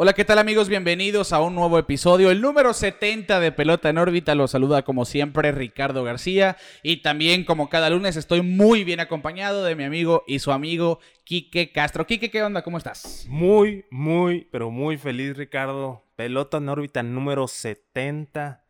[0.00, 0.68] Hola, ¿qué tal amigos?
[0.68, 4.36] Bienvenidos a un nuevo episodio, el número 70 de Pelota en órbita.
[4.36, 9.64] Los saluda como siempre Ricardo García y también como cada lunes estoy muy bien acompañado
[9.64, 12.06] de mi amigo y su amigo Quique Castro.
[12.06, 12.62] Quique, ¿qué onda?
[12.62, 13.26] ¿Cómo estás?
[13.28, 16.04] Muy, muy, pero muy feliz Ricardo.
[16.14, 18.64] Pelota en órbita número 70.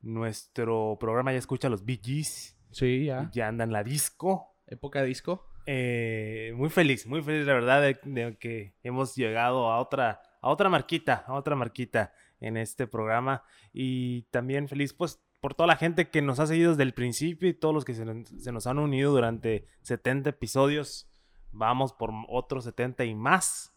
[0.00, 2.56] Nuestro programa ya escucha los Bee Gees.
[2.70, 3.28] Sí, ya.
[3.34, 4.56] Ya anda en la disco.
[4.66, 5.44] Época disco.
[5.66, 10.50] Eh, muy feliz, muy feliz la verdad de, de que hemos llegado a otra a
[10.50, 13.44] otra marquita, a otra marquita en este programa.
[13.72, 17.48] Y también feliz pues por toda la gente que nos ha seguido desde el principio
[17.48, 21.08] y todos los que se, nos han unido durante 70 episodios.
[21.52, 23.74] Vamos por otros 70 y más.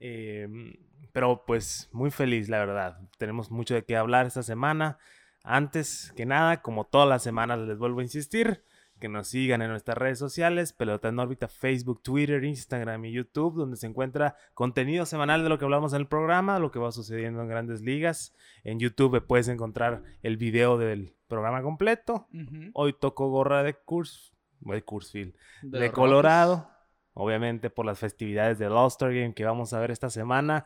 [0.00, 0.74] Em,
[1.12, 2.98] pero pues muy feliz, la verdad.
[3.18, 4.98] Tenemos mucho de qué hablar esta semana.
[5.42, 8.64] Antes que nada, como todas las semanas les vuelvo a insistir,
[9.04, 13.54] que nos sigan en nuestras redes sociales, Pelota en órbita, Facebook, Twitter, Instagram y YouTube,
[13.54, 16.90] donde se encuentra contenido semanal de lo que hablamos en el programa, lo que va
[16.90, 18.34] sucediendo en grandes ligas.
[18.62, 22.28] En YouTube puedes encontrar el video del programa completo.
[22.72, 26.70] Hoy toco gorra de Kurs, de Kursfield, de, Colorado,
[27.12, 30.64] obviamente por las festividades del All-Star Game que vamos a ver esta semana.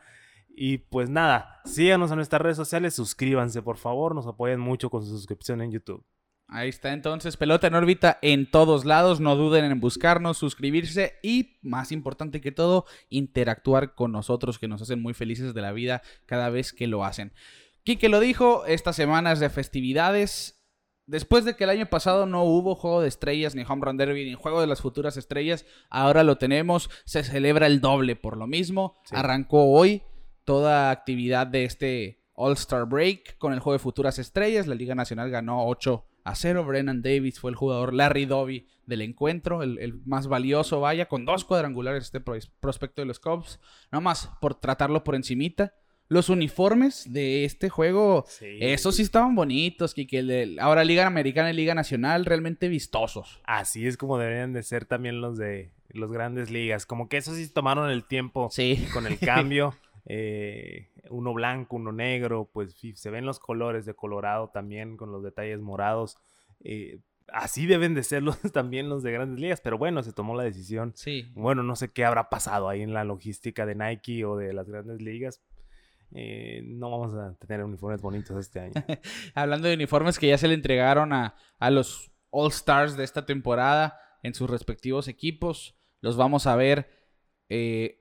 [0.48, 5.03] Y pues nada, síganos en nuestras redes sociales, suscríbanse por favor, nos apoyan mucho con
[5.03, 6.05] su suscripción en YouTube.
[6.51, 9.21] Ahí está entonces, pelota en órbita en todos lados.
[9.21, 14.81] No duden en buscarnos, suscribirse y, más importante que todo, interactuar con nosotros que nos
[14.81, 17.35] hacen muy felices de la vida cada vez que lo hacen.
[17.85, 20.65] Quique lo dijo, estas semanas de festividades.
[21.05, 24.25] Después de que el año pasado no hubo juego de estrellas, ni home run derby,
[24.25, 26.89] ni juego de las futuras estrellas, ahora lo tenemos.
[27.05, 28.99] Se celebra el doble por lo mismo.
[29.11, 30.03] Arrancó hoy
[30.45, 34.67] toda actividad de este All-Star Break con el juego de futuras estrellas.
[34.67, 36.65] La Liga Nacional ganó 8 a cero.
[36.65, 41.44] Brennan Davis fue el jugador Larry Doby del encuentro, el, más valioso, vaya, con dos
[41.44, 43.61] cuadrangulares este prospecto de los Cubs.
[43.93, 45.75] Nada más por tratarlo por encimita.
[46.11, 51.75] Los uniformes de este juego, esos sí estaban bonitos, que ahora Liga Americana y Liga
[51.75, 53.41] Nacional realmente vistosos.
[53.45, 57.37] Así es como deberían de ser también los de los grandes ligas, como que esos
[57.37, 58.49] sí tomaron el tiempo
[58.95, 59.75] con el cambio.
[60.06, 65.22] Eh, uno blanco, uno negro, pues se ven los colores de Colorado también con los
[65.22, 66.16] detalles morados.
[66.60, 67.00] Eh,
[67.32, 70.44] así deben de ser los, también los de grandes ligas, pero bueno, se tomó la
[70.44, 70.92] decisión.
[70.94, 71.31] Sí.
[71.34, 74.69] Bueno, no sé qué habrá pasado ahí en la logística de Nike o de las
[74.69, 75.42] grandes ligas.
[76.15, 78.72] Eh, no vamos a tener uniformes bonitos este año.
[79.34, 83.26] Hablando de uniformes que ya se le entregaron a, a los All Stars de esta
[83.26, 86.97] temporada en sus respectivos equipos, los vamos a ver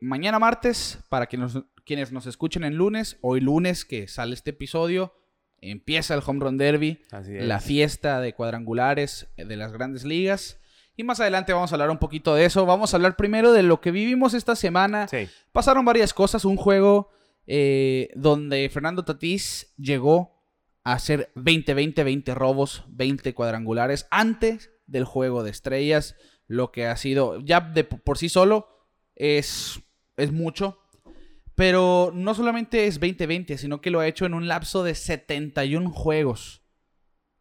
[0.02, 4.50] mañana martes para que nos quienes nos escuchen en lunes, hoy lunes que sale este
[4.50, 5.14] episodio,
[5.62, 10.60] empieza el Home Run Derby, la fiesta de cuadrangulares de las grandes ligas.
[10.98, 12.66] Y más adelante vamos a hablar un poquito de eso.
[12.66, 15.08] Vamos a hablar primero de lo que vivimos esta semana.
[15.54, 16.44] Pasaron varias cosas.
[16.44, 17.10] Un juego
[17.46, 20.42] eh, donde Fernando Tatís llegó
[20.84, 26.16] a hacer 20, 20, 20 robos, 20 cuadrangulares antes del juego de estrellas.
[26.48, 28.77] Lo que ha sido, ya de por sí solo,
[29.18, 29.80] es,
[30.16, 30.80] es mucho.
[31.56, 35.90] Pero no solamente es 2020, sino que lo ha hecho en un lapso de 71
[35.92, 36.62] juegos.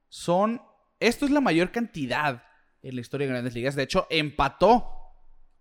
[0.08, 0.62] Son.
[0.98, 2.42] Esto es la mayor cantidad
[2.82, 3.76] en la historia de grandes ligas.
[3.76, 4.86] De hecho, empató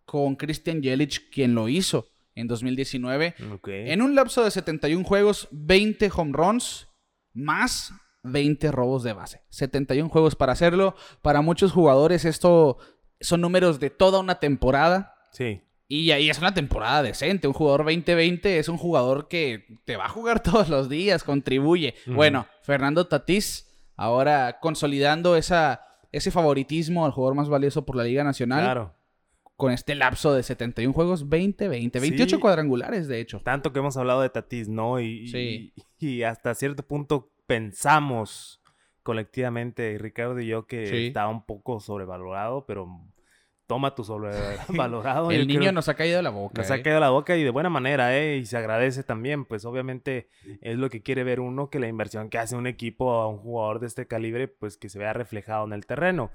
[0.06, 3.36] con Christian Jelic, quien lo hizo en 2019.
[3.66, 6.88] En un lapso de 71 juegos, 20 home runs,
[7.34, 7.92] más
[8.24, 9.42] 20 robos de base.
[9.50, 10.96] 71 juegos para hacerlo.
[11.22, 12.78] Para muchos jugadores, esto
[13.20, 15.16] son números de toda una temporada.
[15.32, 15.62] Sí.
[15.88, 17.48] Y ahí es una temporada decente.
[17.48, 21.96] Un jugador 2020 es un jugador que te va a jugar todos los días, contribuye.
[22.08, 28.24] Bueno, Fernando Tatís, ahora consolidando esa, ese favoritismo al jugador más valioso por la Liga
[28.24, 28.64] Nacional.
[28.64, 28.96] Claro.
[29.58, 33.40] Con este lapso de 71 juegos, 20, 20, 28 cuadrangulares, de hecho.
[33.40, 35.00] Tanto que hemos hablado de Tatís, ¿no?
[35.00, 38.62] Y, y, hasta cierto punto pensamos
[39.02, 43.02] colectivamente, Ricardo y yo, que estaba un poco sobrevalorado, pero
[43.68, 45.32] toma tu sobrevalorado.
[45.32, 46.62] el niño nos ha caído de la boca.
[46.62, 46.82] Nos ha ¿eh?
[46.84, 48.38] caído de la boca y de buena manera, ¿eh?
[48.38, 50.30] Y se agradece también, pues obviamente
[50.62, 53.38] es lo que quiere ver uno, que la inversión que hace un equipo a un
[53.38, 56.32] jugador de este calibre, pues que se vea reflejado en el terreno.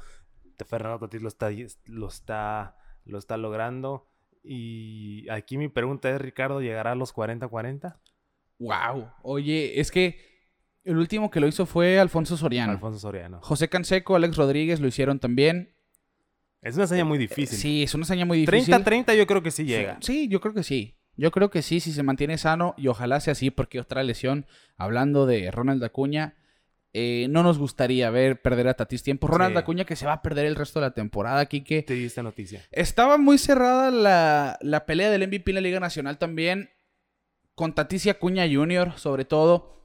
[0.64, 1.50] Fernando Tatis lo está,
[1.86, 4.06] lo está, lo está logrando.
[4.42, 7.96] Y aquí mi pregunta es, Ricardo, ¿llegará a los 40-40?
[8.58, 9.10] Wow.
[9.22, 10.18] Oye, es que
[10.84, 12.72] el último que lo hizo fue Alfonso Soriano.
[12.72, 13.40] Alfonso Soriano.
[13.42, 15.74] José Canseco, Alex Rodríguez lo hicieron también.
[16.62, 17.58] Es una hazaña muy difícil.
[17.58, 18.74] Sí, es una hazaña muy difícil.
[18.74, 19.98] 30-30 yo creo que sí llega.
[20.00, 20.96] Sí, yo creo que sí.
[21.16, 24.46] Yo creo que sí, si se mantiene sano y ojalá sea así, porque otra lesión,
[24.76, 26.34] hablando de Ronald Acuña,
[26.92, 29.26] eh, no nos gustaría ver perder a Tatis tiempo.
[29.26, 29.58] Ronald Sí.
[29.58, 31.82] Acuña que se va a perder el resto de la temporada, Kike.
[31.82, 32.62] Te di esta noticia.
[32.72, 36.70] Estaba muy cerrada la, la pelea del MVP en la Liga Nacional también,
[37.54, 38.92] con Tatis y Acuña Jr.
[38.96, 39.79] sobre todo.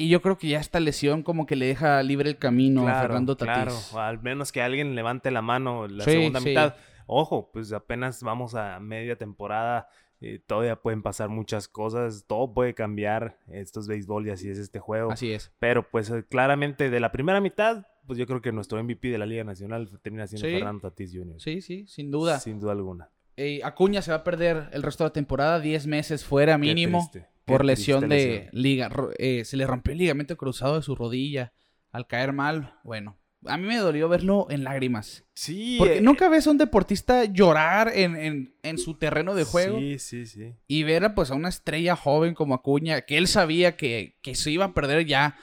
[0.00, 3.00] Y yo creo que ya esta lesión como que le deja libre el camino a
[3.02, 3.70] Fernando claro.
[3.72, 3.92] Tatis.
[3.92, 6.48] O al menos que alguien levante la mano la Sí, segunda sí.
[6.50, 6.74] mitad.
[7.06, 9.88] Ojo, pues apenas vamos a media temporada.
[10.22, 12.24] eh, todavía pueden pasar muchas cosas.
[12.26, 13.38] Todo puede cambiar.
[13.48, 15.10] Estos béisbol y así es este juego.
[15.12, 15.50] Así es.
[15.58, 19.16] Pero pues eh, claramente de la primera mitad, pues yo creo que nuestro MVP de
[19.18, 20.54] la Liga Nacional termina siendo Sí.
[20.54, 21.40] Fernando Tatis Jr.
[21.40, 22.38] Sí, sí, sin duda.
[22.38, 23.08] Sin duda alguna.
[23.36, 26.58] Eh, Acuña se va a perder el resto de la temporada, 10 meses fuera Qué
[26.58, 26.98] mínimo.
[27.10, 28.48] triste, qué por lesión de lesión.
[28.52, 28.90] liga.
[29.18, 31.52] eh, se le rompió el ligamento cruzado de su rodilla
[31.92, 32.74] al caer mal.
[32.84, 35.24] Bueno, a mí me dolió verlo en lágrimas.
[35.34, 35.76] Sí.
[35.78, 39.78] Porque eh, nunca ves a un deportista llorar en, en- en su terreno de juego.
[39.78, 40.54] Sí, sí, sí.
[40.66, 44.34] Y ver a, pues, a una estrella joven como Acuña, que él sabía que, que
[44.34, 45.36] se iba a perder ya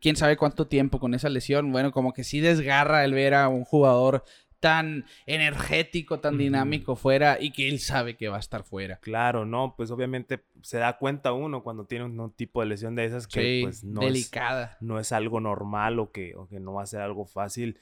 [0.00, 1.70] quién sabe cuánto tiempo con esa lesión.
[1.72, 4.24] Bueno, como que sí desgarra el ver a un jugador
[4.62, 8.98] tan energético, tan dinámico fuera y que él sabe que va a estar fuera.
[8.98, 13.04] Claro, no, pues obviamente se da cuenta uno cuando tiene un, tipo de lesión de
[13.04, 14.78] esas que Sí, pues no es, delicada.
[14.80, 17.76] no es algo normal o que, o que no va a ser algo fácil.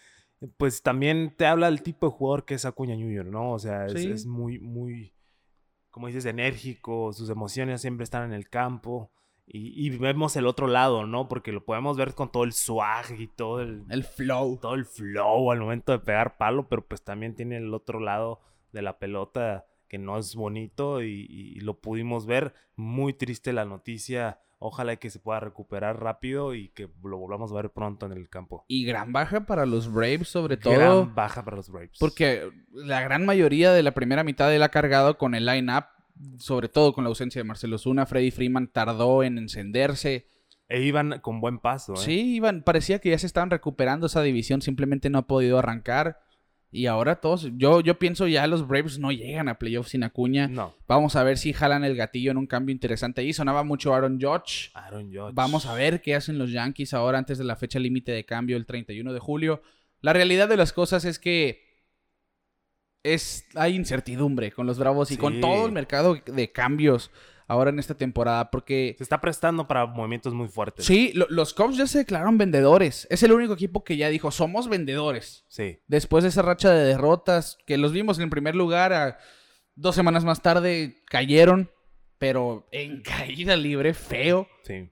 [0.57, 3.53] Pues también te habla del tipo de jugador que es Acuña Junior, ¿no?
[3.53, 4.11] O sea, es, Sí.
[4.11, 5.13] es muy, muy,
[5.91, 9.13] como dices, enérgico, sus emociones siempre están en el campo.
[9.53, 11.27] Y, y vemos el otro lado, ¿no?
[11.27, 14.59] Porque lo podemos ver con todo el swag y todo el, El flow.
[14.63, 18.41] todo el flow al momento de pegar palo, pero pues también tiene el otro lado
[18.73, 22.55] de la pelota que no es bonito y, y lo pudimos ver.
[22.77, 24.39] Muy triste la noticia.
[24.63, 28.29] Ojalá que se pueda recuperar rápido y que lo volvamos a ver pronto en el
[28.29, 28.65] campo.
[28.69, 30.75] Y gran baja para los Braves, sobre todo.
[30.75, 31.97] Gran baja para los Braves.
[31.99, 35.87] Porque la gran mayoría de la primera mitad él ha cargado con el line-up.
[36.39, 38.07] Sobre todo con la ausencia de Marcelo Zuna.
[38.07, 40.27] Freddy Freeman tardó en encenderse.
[40.69, 41.97] E iban con buen paso, ¿eh?
[41.97, 44.63] Sí, iban, parecía que ya se estaban recuperando esa división.
[44.63, 46.19] Simplemente no ha podido arrancar.
[46.73, 50.47] Y ahora todos, yo, yo pienso ya los Braves no llegan a playoffs sin Acuña.
[50.47, 50.73] No.
[50.87, 53.33] Vamos a ver si jalan el gatillo en un cambio interesante ahí.
[53.33, 54.71] Sonaba mucho Aaron Judge.
[54.75, 55.33] Aaron Judge.
[55.35, 58.57] Vamos a ver qué hacen los Yankees ahora antes de la fecha límite de cambio
[58.57, 59.63] el 31 de julio.
[60.01, 61.70] La realidad de las cosas es que
[63.03, 65.41] es hay incertidumbre con los Bravos y con Sí.
[65.41, 67.11] todo el mercado de cambios
[67.49, 70.85] ahora en esta temporada porque Se está prestando para movimientos muy fuertes.
[70.85, 73.07] sí, lo- los Cubs ya se declararon vendedores.
[73.11, 75.81] Es el único equipo que ya dijo, "Somos vendedores." Sí.
[75.89, 79.19] Después de esa racha de derrotas que los vimos en primer lugar a
[79.75, 81.71] dos semanas más tarde cayeron,
[82.19, 83.03] pero en
[83.49, 84.91] caída libre feo Sí.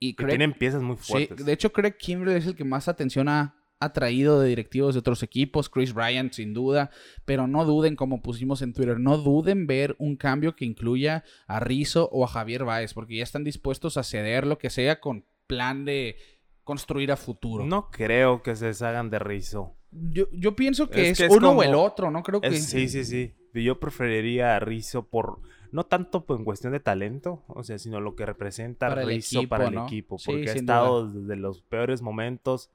[0.00, 1.44] y Craig- tienen piezas muy Sí, fuertes.
[1.46, 5.22] de hecho Craig Kimbrell es el que más atención ha atraído de directivos de otros
[5.22, 6.90] equipos, Chris Bryant sin duda,
[7.24, 11.60] pero no duden, como pusimos en Twitter, no duden ver un cambio que incluya a
[11.60, 15.24] Rizzo o a Javier Baez, porque ya están dispuestos a ceder lo que sea con
[15.46, 16.16] plan de
[16.64, 17.64] construir a futuro.
[17.66, 19.76] No creo que se deshagan de Rizzo.
[19.90, 22.40] Yo, yo pienso que Es es, que es uno como- o el otro, no creo
[22.40, 22.48] que...
[22.48, 23.34] Es- sí, sí, sí.
[23.54, 25.38] Yo preferiría a Rizzo por.
[25.70, 29.38] No tanto en cuestión de talento, o sea, sino lo que representa Para el Rizzo
[29.38, 29.84] equipo, para el ¿no?
[29.86, 30.18] equipo.
[30.18, 32.70] Sí, Porque ha estado desde los peores momentos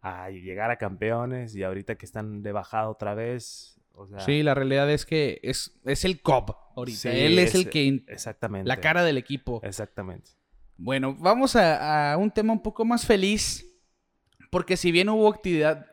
[0.00, 3.80] a llegar a campeones y ahorita que están de bajada otra vez.
[3.94, 6.98] O sea, Sí, la realidad es que es, es el Cobb ahorita.
[6.98, 8.02] sí, Él es, el que...
[8.08, 8.66] Exactamente.
[8.68, 9.60] La cara del equipo.
[9.62, 10.30] Exactamente.
[10.76, 13.68] Bueno, vamos a, a un tema un poco más feliz.
[14.50, 15.86] Porque si bien hubo actividad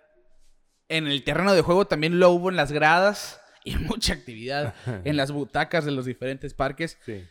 [0.89, 4.73] en el terreno de juego, también lo hubo en las gradas y mucha actividad
[5.05, 6.97] en las butacas de los diferentes parques.
[7.05, 7.23] Sí.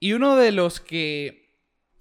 [0.00, 1.44] Y uno de los que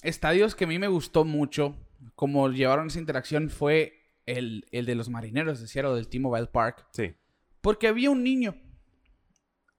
[0.02, 1.78] estadios que a mí me gustó mucho,
[2.16, 3.94] como llevaron esa interacción, fue
[4.26, 6.88] el, el de los marineros de Seattle del T-Mobile Park.
[6.92, 7.16] Sí.
[7.62, 8.56] Porque había un niño.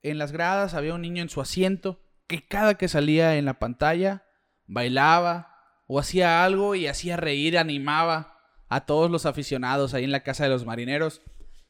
[0.03, 3.59] En las gradas había un niño en su asiento que cada que salía en la
[3.59, 4.25] pantalla
[4.67, 5.55] bailaba
[5.87, 8.39] o hacía algo y hacía reír, animaba
[8.69, 11.23] a todos los aficionados ahí en la casa de los marineros.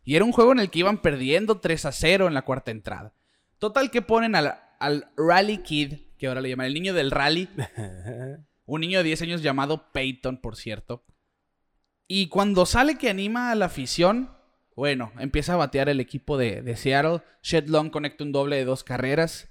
[0.05, 2.71] Y era un juego en el que iban perdiendo 3 a 0 en la cuarta
[2.71, 3.13] entrada.
[3.59, 7.49] Total que ponen al, al Rally Kid, que ahora le llaman el niño del rally,
[8.67, 11.05] un niño de 10 años llamado Peyton, por cierto.
[12.07, 14.31] Y cuando sale que anima a la afición,
[14.77, 17.23] bueno, empieza a batear el equipo de, Seattle.
[17.43, 19.51] Shed Long conecta un doble de dos carreras.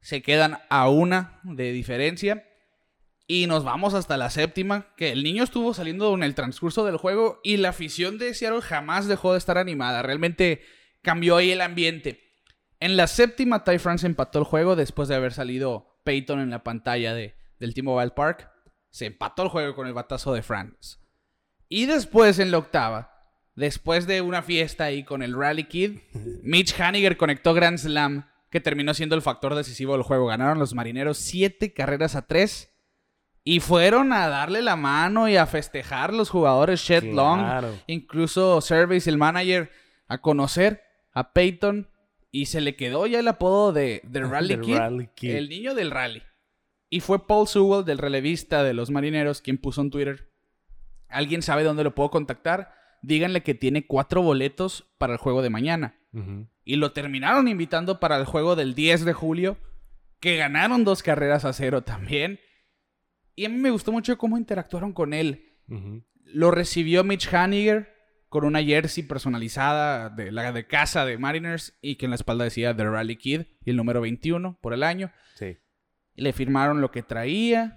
[0.00, 2.46] Se quedan a una de diferencia.
[3.26, 6.96] Y nos vamos hasta la séptima, que el niño estuvo saliendo en el transcurso del
[6.96, 10.02] juego y la afición de Seattle jamás dejó de estar animada.
[10.02, 10.62] Realmente
[11.00, 12.20] cambió ahí el ambiente.
[12.80, 16.64] En la séptima, Ty France empató el juego después de haber salido Peyton en la
[16.64, 18.50] pantalla de, del T-Mobile Park.
[18.88, 20.98] Se empató el juego con el batazo de France.
[21.68, 23.12] Y después, en la octava,
[23.54, 26.00] después de una fiesta ahí con el Rally Kid,
[26.42, 30.26] Mitch Haniger conectó Grand Slam que terminó siendo el factor decisivo del juego.
[30.26, 32.66] Ganaron los marineros siete carreras a tres.
[33.42, 37.40] Y fueron a darle la mano y a festejar los jugadores Shed Long.
[37.40, 37.78] Claro.
[37.86, 39.70] Incluso Service, el manager,
[40.08, 41.88] a conocer a Peyton.
[42.32, 44.76] Y se le quedó ya el apodo de, de Rally Kid.
[44.76, 45.30] Rally Kid.
[45.36, 46.22] El niño del rally.
[46.90, 50.28] Y fue Paul Sewell, del relevista de los marineros, quien puso en Twitter.
[51.08, 52.74] ¿Alguien sabe dónde lo puedo contactar?
[53.00, 55.96] Díganle que tiene cuatro boletos para el juego de mañana.
[56.64, 59.56] Y lo terminaron invitando para el juego del 10 de julio,
[60.18, 62.40] que ganaron dos carreras a cero también.
[63.36, 65.56] Y a mí me gustó mucho cómo interactuaron con él.
[66.24, 67.94] Lo recibió Mitch Haniger
[68.28, 72.44] con una jersey personalizada de la de casa de Mariners y que en la espalda
[72.44, 75.12] decía The Rally Kid y el número 21 por el año.
[75.36, 75.56] Sí.
[76.14, 77.76] Le firmaron lo que traía.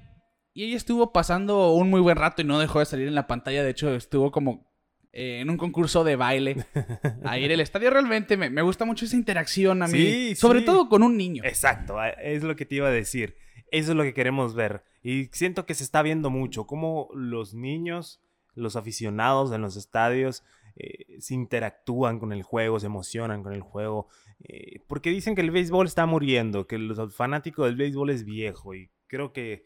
[0.54, 3.28] Y ella estuvo pasando un muy buen rato y no dejó de salir en la
[3.28, 3.64] pantalla.
[3.64, 4.72] De hecho, estuvo como
[5.12, 6.66] eh, en un concurso de baile.
[7.24, 9.98] Ahí en el estadio realmente me, me gusta mucho esa interacción a mí.
[9.98, 10.66] Sí, sobre sí.
[10.66, 11.44] todo con un niño.
[11.46, 13.36] Exacto, es lo que te iba a decir.
[13.72, 14.84] Eso es lo que queremos ver.
[15.04, 18.22] Y siento que se está viendo mucho, cómo los niños,
[18.56, 20.44] los aficionados en los estadios,
[20.76, 24.08] eh, se interactúan con el juego, se emocionan con el juego.
[24.40, 28.74] eh, porque dicen que el béisbol está muriendo, que los fanáticos del béisbol es viejo.
[28.76, 29.66] Y creo que,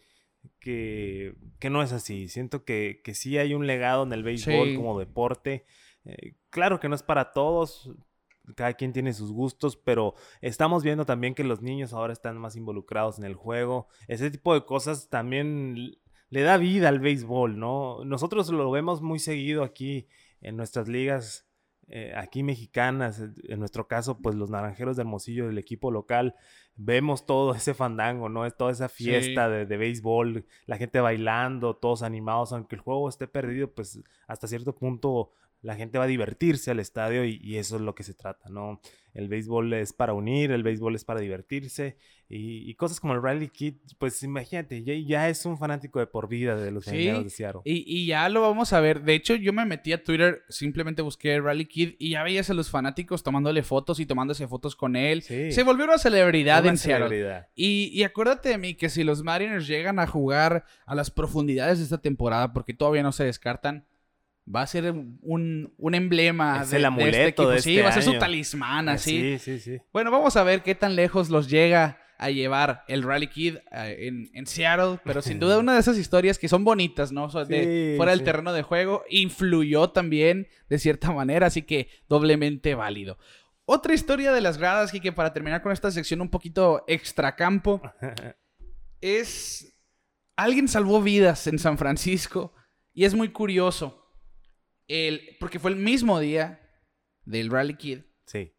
[0.60, 2.28] que, que no es así.
[2.28, 4.76] Siento que, que sí hay un legado en el béisbol Sí.
[4.76, 5.66] como deporte.
[6.06, 7.92] Eh, claro que no es para todos.
[8.56, 12.56] Cada quien tiene sus gustos, pero estamos viendo también que los niños ahora están más
[12.56, 13.88] involucrados en el juego.
[14.08, 15.98] Ese tipo de cosas también
[16.30, 18.06] le da vida al béisbol, ¿no?
[18.06, 20.08] Nosotros lo vemos muy seguido aquí
[20.42, 21.46] en nuestras ligas,
[21.88, 23.20] eh, aquí mexicanas.
[23.20, 26.36] En en nuestro caso, pues los Naranjeros de Hermosillo, del equipo local,
[26.76, 28.46] vemos todo ese fandango, ¿no?
[28.46, 29.06] Es toda esa Sí.
[29.06, 34.00] fiesta de, de béisbol, la gente bailando, todos animados, aunque el juego esté perdido, pues
[34.28, 35.32] hasta cierto punto
[35.68, 38.48] la gente va a divertirse al estadio y, y eso es lo que se trata,
[38.50, 38.80] ¿no?
[39.14, 41.98] El béisbol es para unir, el béisbol es para divertirse
[42.30, 46.08] y, y cosas como el Rally Kid, pues imagínate, ya, ya es un fanático de
[46.08, 47.62] por vida de los Sí, de Seattle.
[47.66, 49.02] Y, y ya lo vamos a ver.
[49.02, 52.54] De hecho, yo me metí a Twitter, simplemente busqué Rally Kid y ya veías a
[52.54, 55.22] los fanáticos tomándole fotos y tomándose fotos con él.
[55.24, 55.52] Sí.
[55.52, 57.08] Se volvió una celebridad Una en Seattle.
[57.10, 57.48] celebridad.
[57.56, 61.84] Y acuérdate de mí que si los Mariners llegan a jugar a las profundidades de
[61.84, 63.86] esta temporada, porque todavía no se descartan,
[64.54, 67.50] va a ser un, un emblema Es de, el de amuleto este equipo.
[67.50, 69.38] de sí, este va a ser su talismán, así.
[69.38, 69.82] Sí, sí, sí.
[69.92, 74.08] Bueno, vamos a ver qué tan lejos los llega a llevar el Rally Kid eh,
[74.08, 77.26] en, en Seattle, pero sin duda una de esas historias que son bonitas, ¿no?
[77.26, 78.26] O sea, de- Sí, fuera del sí.
[78.26, 83.20] terreno de juego, influyó también de cierta manera, así que doblemente válido.
[83.66, 87.82] Otra historia de las gradas, que para terminar con esta sección un poquito extracampo,
[89.02, 89.74] es...
[90.36, 92.54] Alguien salvó vidas en San Francisco
[92.94, 93.97] y es muy curioso,
[94.88, 96.62] el, porque fue el mismo día
[97.26, 98.54] del Rally Kid Sí.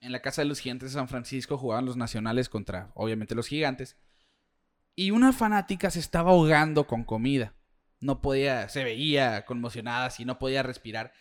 [0.00, 3.46] en la casa de los gigantes de San Francisco jugaban los nacionales contra, obviamente, los
[3.48, 3.96] gigantes.
[4.96, 7.54] Y una fanática se estaba ahogando con comida.
[8.00, 11.12] No podía, se veía conmocionada, así no podía respirar.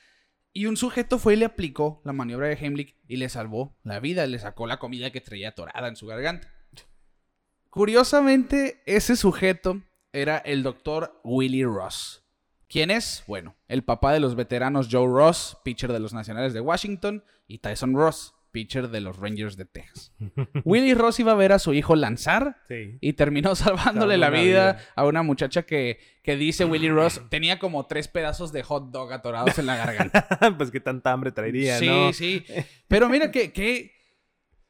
[0.52, 4.00] Y un sujeto fue y le aplicó la maniobra de Heimlich y le salvó la
[4.00, 6.52] vida, le sacó la comida que traía atorada en su garganta.
[7.70, 9.82] Curiosamente, ese sujeto
[10.12, 12.23] era el doctor Willie Ross.
[12.74, 13.24] ¿Quién es?
[13.28, 17.60] Bueno, el papá de los veteranos Joe Ross, pitcher de los Nacionales de Washington, y
[17.60, 20.12] Tyson Ross, pitcher de los Rangers de Texas.
[20.64, 22.98] Willie Ross iba a ver a su hijo lanzar Sí.
[23.00, 24.86] y terminó salvándole la vida, vida.
[24.96, 29.14] a una muchacha que, que dice Willie Ross tenía como tres pedazos de hot dog
[29.14, 30.28] atorados en la garganta.
[30.58, 32.12] pues qué tanta hambre traería, sí, ¿no?
[32.12, 32.44] sí.
[32.88, 33.92] Pero mira que, que,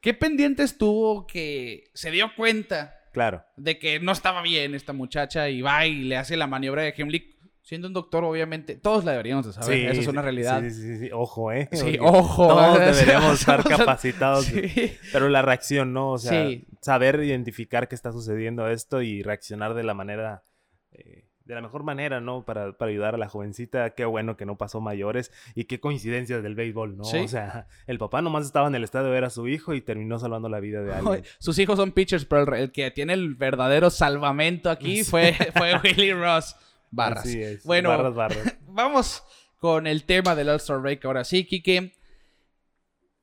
[0.02, 3.44] qué pendiente estuvo que se dio cuenta Claro.
[3.56, 6.92] de que no estaba bien esta muchacha y va y le hace la maniobra de
[6.94, 7.33] Heimlich.
[7.64, 9.78] Siendo un doctor, obviamente, todos la deberíamos de saber.
[9.78, 10.60] Sí, Eso es una realidad.
[10.60, 11.10] Sí, sí, sí, sí.
[11.14, 11.66] Ojo, ¿eh?
[11.72, 12.46] Sí, Porque ojo.
[12.48, 12.84] Todos ¿eh?
[12.92, 14.44] deberíamos estar capacitados.
[14.44, 14.92] Sí.
[15.12, 16.12] Pero la reacción, ¿no?
[16.12, 16.66] O sea, Sí.
[16.82, 20.44] saber identificar qué está sucediendo esto y reaccionar de la manera,
[20.92, 22.44] eh, de la mejor manera, ¿no?
[22.44, 23.94] Para, para ayudar a la jovencita.
[23.94, 27.04] Qué bueno que no pasó mayores y qué coincidencias del béisbol, ¿no?
[27.04, 29.80] O sea, el papá nomás estaba en el estadio a ver a su hijo y
[29.80, 31.24] terminó salvando la vida de alguien.
[31.38, 36.12] Sus hijos son pitchers, pero el que tiene el verdadero salvamento aquí fue, fue Willie
[36.12, 36.56] Ross.
[36.94, 37.24] Barras.
[37.24, 37.64] Así es.
[37.64, 38.56] Bueno, Barras, barras.
[38.66, 39.22] vamos
[39.58, 41.92] con el tema del All-Star Break ahora sí, Kike.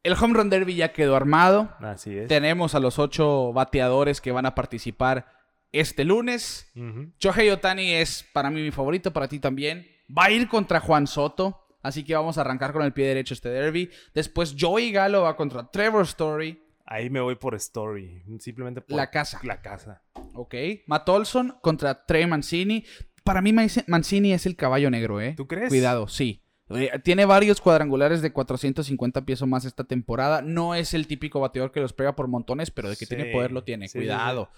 [0.03, 1.75] El Home Run Derby ya quedó armado.
[1.79, 2.27] Así es.
[2.27, 5.27] Tenemos a los ocho bateadores que van a participar
[5.71, 6.71] este lunes.
[7.19, 9.87] Shohei Otani es para mí mi favorito, para ti también.
[10.15, 11.57] Va a ir contra Juan Soto.
[11.83, 13.89] Así que vamos a arrancar con el pie derecho este derby.
[14.13, 16.61] Después Joey Galo va contra Trevor Story.
[16.85, 18.23] Ahí me voy por Story.
[18.39, 19.39] Simplemente por La casa.
[19.43, 20.03] La casa.
[20.33, 20.55] Ok.
[20.87, 22.83] Matt Olson contra Trey Mancini.
[23.31, 25.33] Para mí Manci- Mancini es el caballo negro, ¿eh?
[25.37, 25.69] ¿Tú crees?
[25.69, 26.41] Cuidado, sí.
[26.69, 30.41] Eh, tiene varios cuadrangulares de 450 pies o más esta temporada.
[30.41, 33.51] No es el típico bateador que los pega por montones, pero de que tiene poder
[33.51, 33.87] lo tiene.
[33.87, 34.49] sí, sí, Cuidado.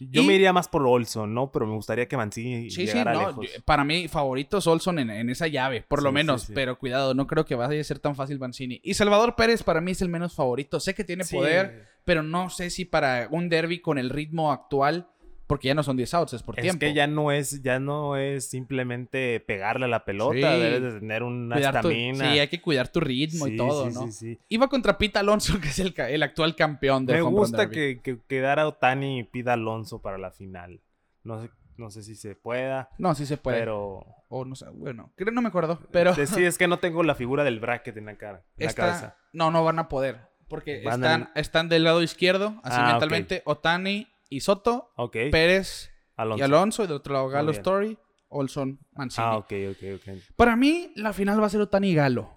[0.00, 1.52] Yo Y- me iría más por Olson, ¿no?
[1.52, 3.26] Pero me gustaría que Mancini Sí, sí, llegara no.
[3.28, 3.46] lejos.
[3.64, 6.50] Para mí, favorito es Olson en, en esa llave, por lo menos.
[6.54, 8.80] Pero cuidado, no creo que vaya a ser tan fácil Mancini.
[8.82, 10.80] Y Salvador Pérez para mí es el menos favorito.
[10.80, 15.08] Sé que tiene poder, pero no sé si para un derby con el ritmo actual,
[15.52, 16.80] porque ya no son 10 outs, es por Es tiempo.
[16.80, 20.60] que ya no es, ya no es simplemente pegarle a la pelota, Sí.
[20.60, 22.32] debes de tener una estamina.
[22.32, 24.06] sí, hay que cuidar tu ritmo y todo, sí, ¿no?
[24.06, 24.40] sí, sí.
[24.48, 27.74] Iba contra Pete Alonso, que es el, actual campeón del Me Home Run gusta Derby.
[27.74, 30.80] que, que quedara Otani y pida Alonso para la final.
[31.24, 33.58] No sé, no sé si se pueda, No, sí se puede.
[33.60, 34.06] pero...
[34.34, 35.78] O no sé, bueno, creo no me acuerdo.
[35.90, 38.70] Pero Sí, es que no tengo la figura del bracket en la cara, en la
[38.70, 39.16] está- cabeza.
[39.34, 40.32] no, no van a poder.
[40.48, 44.06] Porque Van están, en- están del lado izquierdo, así Ah, mentalmente, Otani
[44.36, 46.38] y Soto, Pérez Alonso.
[46.40, 47.50] y Alonso, y del otro lado Galo.
[47.52, 47.98] Story,
[48.28, 49.26] Olson, Mancini.
[49.26, 50.18] Ah, ok, ok, ok.
[50.36, 52.30] Para mí, la final va a ser Otani y Galo.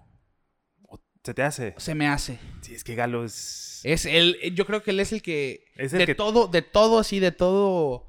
[1.24, 1.74] ¿Se te hace?
[1.78, 2.38] Se me hace.
[2.60, 3.80] Sí, es que Galo es...
[3.82, 5.64] Es él, yo creo que él es el que.
[5.76, 8.06] Es el de que- todo, de todo así, de todo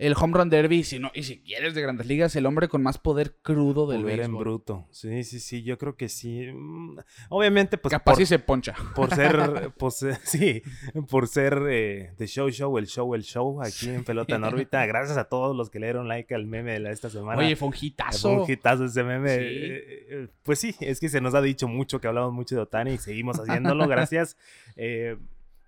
[0.00, 0.82] el home run derby.
[0.82, 4.00] Si no, y si quieres de grandes ligas, el hombre con más poder crudo del
[4.02, 4.38] Poder en béisbol.
[4.44, 4.86] bruto.
[4.90, 6.46] Sí, sí, sí, yo creo que sí.
[6.52, 8.74] Mm, Obviamente, pues Capaz por, si se poncha.
[8.94, 9.36] por ser,
[9.90, 10.62] ser- sí,
[11.08, 14.84] por ser eh, The Show Show, el show, el show, aquí en Pelota en órbita.
[14.86, 17.38] Gracias a todos los que le dieron like al meme de la- esta semana.
[17.40, 18.42] Oye, fue un Fue hitazo.
[18.44, 19.28] un hitazo ese meme.
[19.36, 19.44] Sí.
[19.44, 22.62] Eh, eh, Pues sí, es que se nos ha dicho mucho que hablamos mucho de
[22.62, 23.86] Otani y seguimos haciéndolo.
[23.88, 24.36] Gracias.
[24.76, 25.16] Eh,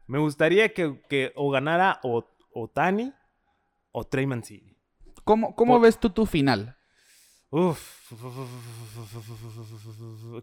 [0.06, 3.12] me gustaría que, que o ganara o, Otani
[3.92, 4.76] o Trey Mancini.
[5.24, 6.76] ¿Cómo, cómo Por- ves tú tu final?
[7.50, 8.10] Uf.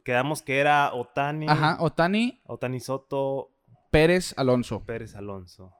[0.03, 1.47] Quedamos que era Otani.
[1.49, 3.51] Ajá, Otani, Otani Soto,
[3.91, 4.83] Pérez, Alonso.
[4.85, 5.73] Pérez Alonso.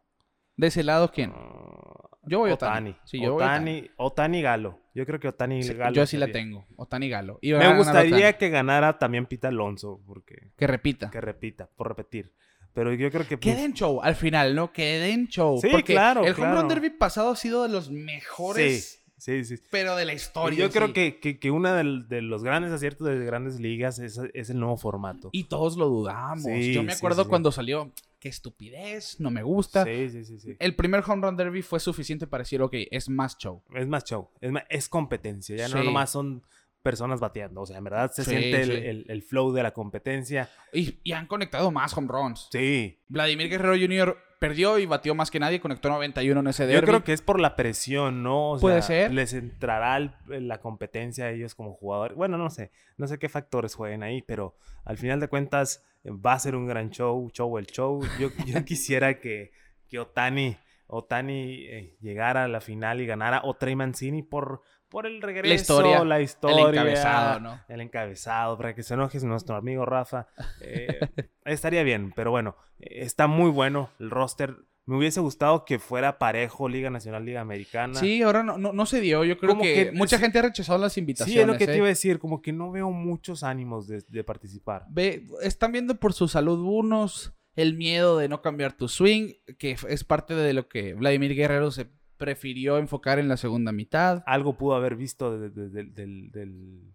[0.58, 1.32] De ese lado, ¿quién?
[1.34, 2.96] Ah, Yo voy Otani.
[3.06, 4.80] Sí, yo voy Otani, Otani Galo.
[4.94, 5.94] Yo creo que Otani Sí, Galo.
[5.96, 6.66] yo sí la tengo.
[6.76, 7.36] Otani Galo.
[7.36, 8.34] A Me gustaría Otani.
[8.38, 11.10] que ganara también Pita Alonso, porque que repita.
[11.12, 12.34] que repita, por repetir.
[12.74, 14.72] Pero yo creo que pues, den show al final, ¿no?
[14.72, 15.60] Que den show.
[15.62, 19.58] Sí, Porque claro, El home run derby pasado ha sido de los mejores, sí, sí,
[19.58, 19.64] sí.
[19.70, 20.58] pero de la historia.
[20.60, 24.50] yo creo que, que, que uno de los grandes aciertos de grandes ligas es, es
[24.50, 25.30] el nuevo formato.
[25.32, 26.44] Y todos lo dudamos.
[26.46, 29.84] Sí, Yo me acuerdo sí, cuando salió, qué estupidez, no me gusta.
[29.84, 30.56] Sí, sí, sí, sí.
[30.60, 33.64] El primer home run derby fue suficiente para decir, ok, es más show.
[33.74, 36.44] Es más show, es, más- es competencia, ya no nomás son
[36.82, 38.74] personas bateando, o sea, en verdad se Sí, siente el, sí.
[38.88, 40.50] el- el flow de la competencia.
[40.72, 42.48] Y, y han conectado más home runs.
[42.52, 44.18] Sí, Vladimir Guerrero Jr.
[44.40, 46.80] perdió y batió más que nadie, conectó 91 en ese derby.
[46.82, 48.52] yo creo que es por la presión, ¿no?
[48.52, 49.12] O Puede ser.
[49.14, 52.16] Les entrará el- la competencia a ellos como jugadores.
[52.16, 56.12] Bueno, no sé, no sé qué factores jueguen ahí, pero al final de cuentas eh,
[56.12, 58.02] va a ser un gran show, show el show.
[58.20, 59.52] Yo, yo quisiera que,
[59.90, 60.56] que Otani,
[60.88, 65.54] Otani eh, llegara a la final y ganara o Trey Mancini por, por el regreso,
[65.54, 67.62] historia, la historia, el encabezado, ¿no?
[67.68, 70.28] el encabezado, para que se enoje nuestro amigo Rafa.
[70.62, 71.00] Eh,
[71.46, 74.56] estaría bien, pero bueno, eh, está muy bueno el roster.
[74.86, 77.94] Me hubiese gustado que fuera parejo Liga Nacional, Liga Americana.
[77.94, 79.24] Sí, ahora no, no, no se dio.
[79.24, 80.24] Yo creo Como que, que- mucha sí.
[80.24, 81.42] gente ha rechazado las Sí, invitaciones.
[81.42, 81.68] es lo que ¿eh?
[81.68, 84.86] te iba a decir, como que no veo muchos ánimos de, de participar.
[84.90, 89.78] Ve, están viendo por su salud unos, el miedo de no cambiar tu swing, que
[89.88, 91.88] es parte de lo que Vladimir Guerrero se
[92.20, 94.22] prefirió enfocar en la segunda mitad.
[94.28, 96.94] Algo pudo haber visto de- de- de- del, del,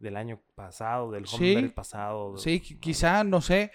[0.00, 1.54] del año pasado, del Sí.
[1.54, 2.36] del pasado.
[2.38, 3.70] Sí, qui- quizá, no sé.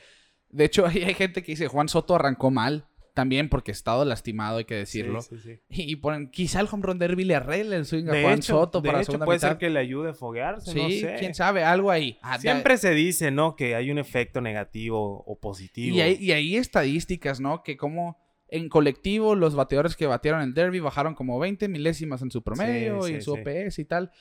[0.50, 2.88] De hecho, hay, hay gente que dice Juan Soto arrancó mal.
[3.14, 5.22] También porque ha estado lastimado, hay que Sí, decirlo.
[5.24, 5.60] sí, sí.
[5.70, 8.54] Y ponen, quizá el home run derby le arregle el swing a De Juan hecho,
[8.60, 9.48] Soto de para la hecho, segunda puede mitad.
[9.50, 11.16] ser que le ayude a foguearse, Sí, no sé.
[11.18, 12.20] quién sabe, algo ahí.
[12.22, 13.56] Ah, Siempre se dice, ¿no?
[13.56, 15.96] Que hay un efecto negativo o positivo.
[15.98, 17.64] Y hay, y hay estadísticas, ¿no?
[17.64, 22.32] Que como en colectivo los bateadores que batearon el derby bajaron como 20 milésimas en
[22.32, 23.42] su promedio Sí, y sí, en su sí.
[23.42, 24.12] OPS y tal.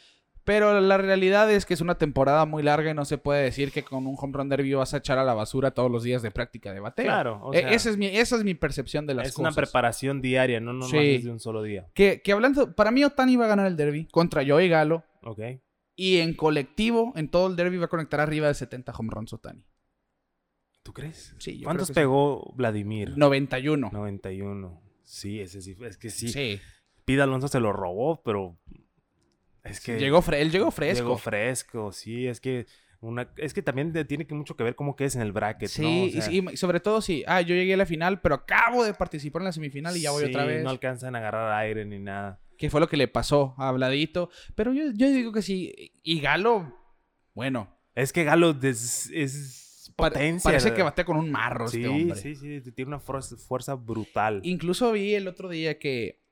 [0.45, 3.73] Pero la realidad es que es una temporada muy larga y no se puede decir
[3.73, 6.23] que con un home run derby vas a echar a la basura todos los días
[6.23, 7.05] de práctica de bateo.
[7.07, 9.53] Claro, o Eh, sea, esa, es mi, esa es mi percepción de las es cosas.
[9.53, 11.89] una preparación diaria, no nomás es de un solo día.
[11.95, 15.41] Que, que hablando, para mí Otani va a ganar el derby contra Joey Galo ¿Ok?
[15.97, 19.33] y en colectivo, en todo el derby va a conectar arriba de 70 home runs
[19.33, 19.65] Otani.
[20.87, 21.35] ¿Tú crees?
[21.39, 22.05] Sí, yo ¿Cuántos creo que sí.
[22.05, 23.19] pegó Vladimir?
[23.19, 23.91] 91.
[23.93, 24.83] 91.
[25.03, 25.77] Sí, ese sí.
[25.83, 26.29] Es que sí.
[26.29, 26.61] Sí.
[27.05, 28.57] Pida Alonso se lo robó, pero.
[29.65, 29.99] Es que.
[29.99, 31.05] Llegó él llegó fresco.
[31.05, 32.29] Llegó fresco, sí.
[32.29, 32.67] Es que.
[33.01, 35.83] Una, es que también tiene que mucho que ver cómo quedes en el bracket, Sí,
[35.83, 35.89] ¿no?
[35.89, 38.37] O y sea, sí, y sobre todo si, ah, yo llegué a la final, pero
[38.37, 40.63] acabo de participar en la semifinal y ya voy sí, otra vez.
[40.65, 42.41] No alcanzan a agarrar aire ni nada.
[42.57, 44.31] Que fue lo que le pasó a Vladito.
[44.55, 45.93] Pero yo, yo digo que sí.
[46.03, 46.75] Y Galo,
[47.35, 49.11] bueno, Es que Galo es,
[49.97, 50.49] potencia.
[50.49, 52.17] parece que batea con un marro Sí, este hombre.
[52.17, 52.61] sí, sí.
[52.73, 54.41] Tiene una fuerza, fuerza brutal.
[54.45, 56.23] Incluso vi el otro día que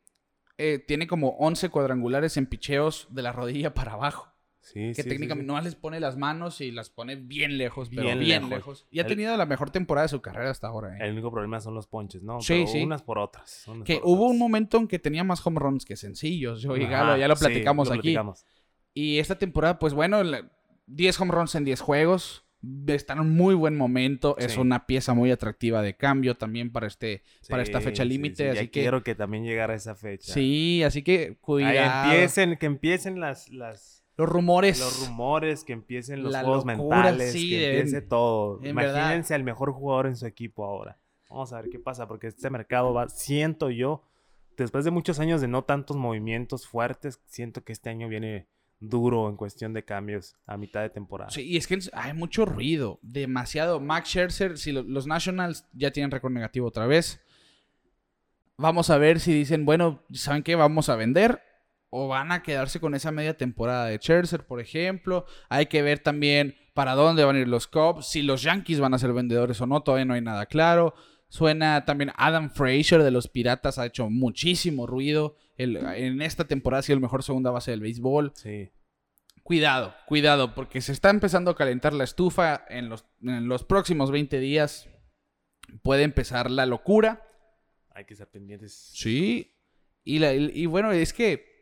[0.59, 4.31] eh, tiene como 11 cuadrangulares en picheos de la rodilla para abajo.
[4.61, 5.47] Sí, que sí, técnicamente sí.
[5.55, 8.51] no les pone las manos y las pone bien lejos, pero Bien bien, lejos.
[8.51, 8.87] lejos.
[8.91, 10.95] Y ha El- tenido la mejor temporada de su carrera hasta ahora.
[10.97, 11.01] ¿eh?
[11.05, 12.41] El único problema son los ponches, ¿no?
[12.41, 12.83] Sí, Pero sí.
[12.83, 13.65] Unas por otras.
[13.69, 16.63] unas Que por hubo un momento en que tenía más home runs que sencillos.
[16.63, 18.01] Yo y Galo, ya lo platicamos lo aquí.
[18.15, 18.47] platicamos.
[18.95, 20.51] Y esta temporada, pues bueno, la-
[20.87, 22.44] 10 home runs en 10 juegos.
[22.87, 24.37] Está en un muy buen momento.
[24.39, 28.37] Es una pieza muy atractiva de cambio también para, este, para esta fecha límite.
[28.37, 28.81] sí, ya así que.
[28.81, 30.33] quiero que también llegara esa fecha.
[30.33, 32.11] Sí, así que Ahí cuidado.
[32.13, 34.79] empiecen, que empiecen las, las, Los rumores.
[34.79, 38.61] los rumores, que empiecen los La juegos locura, mentales, que empiece todo.
[38.63, 38.97] en verdad.
[39.01, 40.99] Imagínense al mejor jugador en su equipo ahora.
[41.31, 44.05] Vamos a ver qué pasa, porque este mercado va, siento yo,
[44.57, 48.47] después de muchos años de no tantos movimientos fuertes, siento que este año viene
[48.81, 51.31] duro en cuestión de cambios a mitad de temporada.
[51.31, 53.81] Sí, y es que hay mucho ruido, demasiado.
[53.81, 57.21] Max Scherzer, si lo- los Nationals ya tienen récord negativo otra vez.
[58.57, 60.55] Vamos a ver si dicen, bueno, ¿saben qué?
[60.55, 61.41] Vamos a vender.
[61.97, 65.27] O van a quedarse con esa media temporada de Scherzer, por ejemplo.
[65.49, 68.07] Hay que ver también para dónde van a ir los Cubs.
[68.09, 70.95] Si los Yankees van a ser vendedores o no, todavía no hay nada claro.
[71.29, 75.37] Suena también Adam Frazier de los Piratas, ha hecho muchísimo ruido.
[75.57, 78.33] El- en esta temporada ha sido el mejor segunda base del béisbol.
[78.35, 78.71] Sí.
[79.43, 84.11] Cuidado, cuidado, porque se está empezando a calentar la estufa en los, en los próximos
[84.11, 84.89] 20 días.
[85.83, 87.23] Puede empezar la locura.
[87.91, 88.73] Hay que estar pendientes.
[88.95, 89.55] Sí.
[90.03, 91.53] Y, la- y- y bueno, es que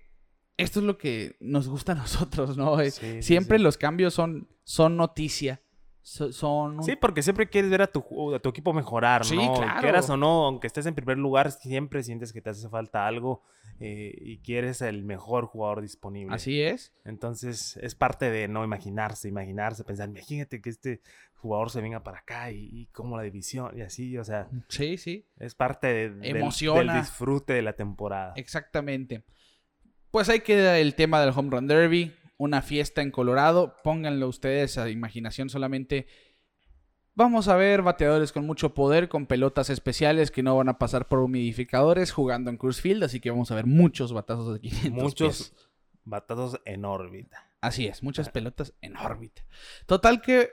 [0.57, 2.81] esto es lo que nos gusta a nosotros, ¿no?
[2.81, 3.65] Eh, Sí, sí, Siempre sí.
[3.65, 5.62] los cambios son, son noticia.
[6.05, 9.25] So- son un- Sí, porque siempre quieres ver a tu, ju- a tu equipo mejorar,
[9.25, 9.55] Sí, ¿no?
[9.55, 9.81] claro.
[9.81, 13.43] Quieras o no, aunque estés en primer lugar, siempre sientes que te hace falta algo
[13.79, 16.35] eh, y quieres el mejor jugador disponible.
[16.35, 16.93] Así es.
[17.05, 21.01] Entonces, es parte de no imaginarse, imaginarse, pensar, imagínate que este
[21.35, 24.97] jugador se venga para acá y, y como la división y así, o sea, Sí,
[24.99, 25.27] sí.
[25.39, 26.97] es parte de- del- del, Emociona.
[26.99, 28.33] disfrute de la temporada.
[28.37, 29.25] Exactamente.
[30.11, 32.13] Pues ahí queda el tema del Home Run Derby.
[32.43, 33.77] Una fiesta en Colorado.
[33.85, 36.09] Pónganlo ustedes a imaginación solamente.
[37.15, 41.07] Vamos a ver bateadores con mucho poder, con pelotas especiales que no van a pasar
[41.07, 43.05] por humidificadores jugando en Cruz Field.
[43.05, 45.69] Así que vamos a ver muchos batazos de 500 Muchos pies.
[46.03, 47.49] batazos en órbita.
[47.61, 49.45] Así es, muchas pelotas en órbita.
[49.87, 50.51] Total que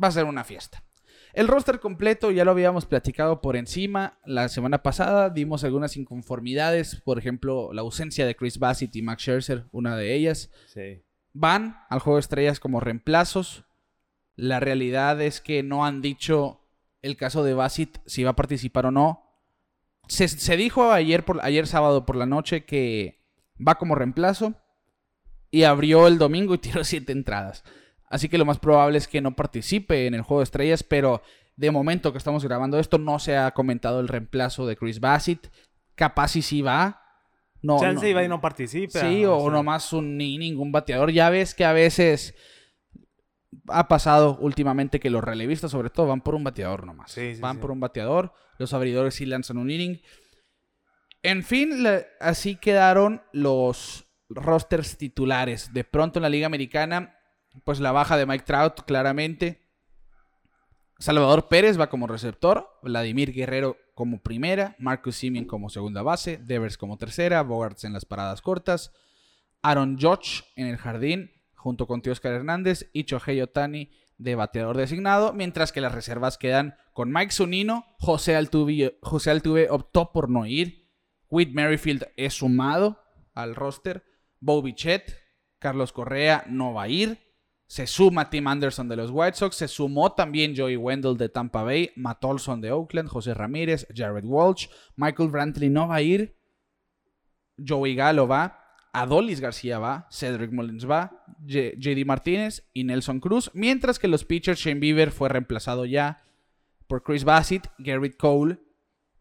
[0.00, 0.84] va a ser una fiesta.
[1.32, 5.28] El roster completo ya lo habíamos platicado por encima la semana pasada.
[5.28, 10.14] Dimos algunas inconformidades, por ejemplo, la ausencia de Chris Bassett y Max Scherzer, una de
[10.14, 10.52] ellas.
[10.68, 11.02] Sí.
[11.38, 13.64] Van al juego de estrellas como reemplazos.
[14.36, 16.62] La realidad es que no han dicho
[17.02, 19.22] el caso de Bassett si va a participar o no.
[20.08, 23.22] Se, se dijo ayer, por, ayer sábado por la noche que
[23.56, 24.54] va como reemplazo
[25.50, 27.64] y abrió el domingo y tiró siete entradas.
[28.08, 31.20] Así que lo más probable es que no participe en el juego de estrellas, pero
[31.56, 35.50] de momento que estamos grabando esto no se ha comentado el reemplazo de Chris Bassett.
[35.96, 37.05] Capaz y sí va.
[37.66, 39.00] No, Chance no- iba y no participa.
[39.00, 41.10] Sí, o, sea, nomás un, ni ningún bateador.
[41.10, 42.34] Ya ves que a veces
[43.68, 47.10] ha pasado últimamente que los relevistas, sobre todo, van por un bateador nomás.
[47.10, 47.62] Sí, sí, van sí.
[47.62, 48.32] por un bateador.
[48.58, 50.00] Los abridores sí lanzan un inning.
[51.24, 51.84] En fin,
[52.20, 55.72] así quedaron los rosters titulares.
[55.72, 57.18] De pronto en la Liga Americana,
[57.64, 59.66] pues la baja de Mike Trout, claramente.
[61.00, 66.76] Salvador Pérez va como receptor, Vladimir Guerrero como primera, Marcus Simeon como segunda base, Devers
[66.76, 68.92] como tercera, Bogarts en las paradas cortas,
[69.62, 75.32] Aaron Judge en el jardín, junto con Teoscar Hernández y Chohei Otani de bateador designado,
[75.32, 79.32] mientras que las reservas quedan con Mike Zunino, José Altuve, José
[79.70, 80.90] optó por no ir,
[81.30, 83.00] Whit Merrifield es sumado
[83.32, 84.04] al roster,
[84.40, 85.16] Bo Bichette,
[85.58, 87.25] Carlos Correa no va a ir,
[87.66, 91.62] se suma Tim Anderson de los White Sox, se sumó también Joey Wendell de Tampa
[91.62, 96.36] Bay, Matt Olson de Oakland, José Ramírez, Jared Walsh, Michael Brantley no va a ir,
[97.58, 103.98] Joey Galo va, Adolis García va, Cedric Mullins va, JD Martínez y Nelson Cruz, mientras
[103.98, 106.22] que los pitchers Shane Bieber fue reemplazado ya
[106.86, 108.60] por Chris Bassett, Garrett Cole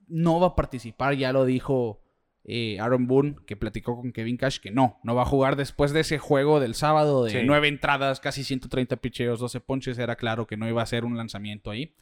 [0.08, 2.05] no va a participar, ya lo dijo
[2.48, 5.92] eh, Aaron Boone, que platicó con Kevin Cash, que no, no va a jugar después
[5.92, 7.38] de ese juego del sábado de Sí.
[7.44, 11.18] nueve entradas, casi 130 picheos, 12 ponches, era claro que no iba a ser un
[11.18, 11.96] lanzamiento ahí.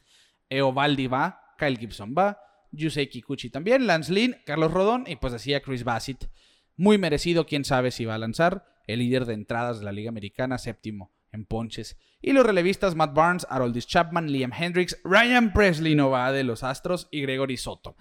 [0.50, 2.38] Eovaldi va, Kyle Gibson va,
[2.72, 6.28] Yusei Kikuchi también, Lance Lynn, Carlos Rodón y pues decía Chris Bassett.
[6.76, 8.66] Muy merecido, quién sabe si va a lanzar.
[8.86, 11.96] El líder de entradas de la Liga Americana, séptimo en ponches.
[12.20, 16.62] Y los relevistas Matt Barnes, Haroldis Chapman, Liam Hendricks, Ryan Presley no va de los
[16.62, 17.96] Astros y Gregory Soto.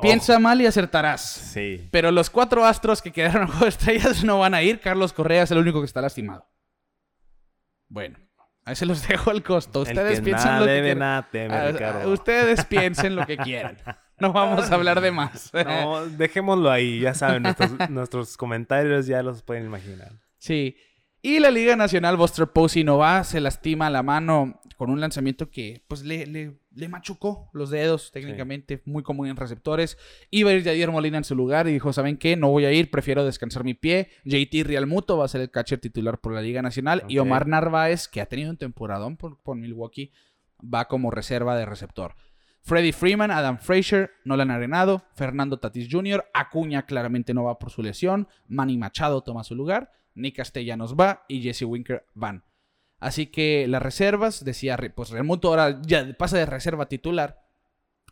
[0.00, 1.22] Piensa mal y acertarás.
[1.22, 1.88] Sí.
[1.90, 4.80] Pero los cuatro astros que quedaron en juego de estrellas no van a ir.
[4.80, 6.46] Carlos Correa es el único que está lastimado.
[7.88, 8.18] Bueno,
[8.64, 9.82] ahí se los dejo al costo.
[9.82, 10.98] El Ustedes piensen nada lo que quieran.
[10.98, 13.78] nada teme, Ah, Ustedes piensen lo que quieran.
[14.18, 15.50] No vamos a hablar de más.
[15.66, 20.12] No, dejémoslo ahí, ya saben, nuestros, nuestros comentarios ya los pueden imaginar.
[20.38, 20.76] Sí.
[21.26, 25.50] Y la Liga Nacional, Buster Posey no va, se lastima la mano con un lanzamiento
[25.50, 29.98] que pues le, le, le machucó los dedos técnicamente, muy común en receptores.
[30.30, 32.36] Iba a ir Javier Molina en su lugar y dijo, ¿saben qué?
[32.36, 34.08] No voy a ir, prefiero descansar mi pie.
[34.24, 37.02] JT Realmuto va a ser el catcher titular por la Liga Nacional.
[37.08, 37.18] Y.
[37.18, 40.12] Omar Narváez, que ha tenido un temporadón por, por Milwaukee,
[40.62, 42.14] va como reserva de receptor.
[42.62, 47.82] Freddie Freeman, Adam Frazier, Nolan Arenado, Fernando Tatis Jr., Acuña claramente no va por su
[47.82, 52.44] lesión, Manny Machado toma su lugar, Nick Castellanos va y Jesse Winker van.
[52.98, 57.42] Así que las reservas, decía, pues Remuto ahora ya pasa de reserva a titular.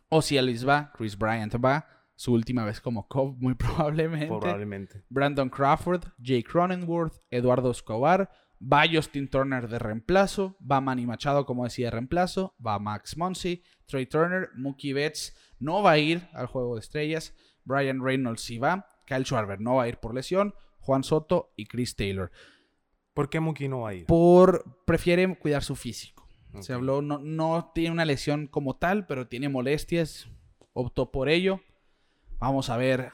[0.09, 4.27] Ozzy Ellis va, Chris Bryant va, su última vez como Cobb muy probablemente.
[4.27, 5.03] Probablemente.
[5.09, 8.29] Brandon Crawford, Jake Cronenworth, Eduardo Escobar,
[8.61, 13.63] va Justin Turner de reemplazo, va Manny Machado como decía de reemplazo, va Max Muncy,
[13.85, 18.57] Trey Turner, Mookie Betts no va a ir al juego de estrellas, Brian Reynolds sí
[18.57, 20.53] va, Kyle Schwarber no va a ir por lesión,
[20.85, 22.31] Juan Soto y Chris Taylor.
[23.13, 24.05] ¿Por qué Mookie no va a ir?
[24.05, 26.27] Por prefiere cuidar su físico.
[26.59, 30.29] Se habló, no, no tiene una lesión como tal, pero tiene molestias,
[30.73, 31.59] optó por ello.
[32.39, 33.11] Vamos a ver.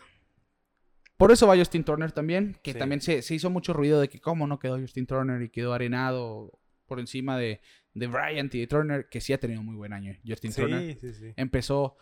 [1.17, 2.79] Por eso va Justin Turner también, que Sí.
[2.79, 5.73] también se, se hizo mucho ruido de que cómo no quedó Justin Turner y quedó
[5.73, 7.61] arenado por encima de,
[7.93, 10.15] de Bryant y de Turner, que sí ha tenido muy buen año.
[10.27, 11.33] Justin Turner Sí, sí, sí.
[11.37, 11.95] empezó,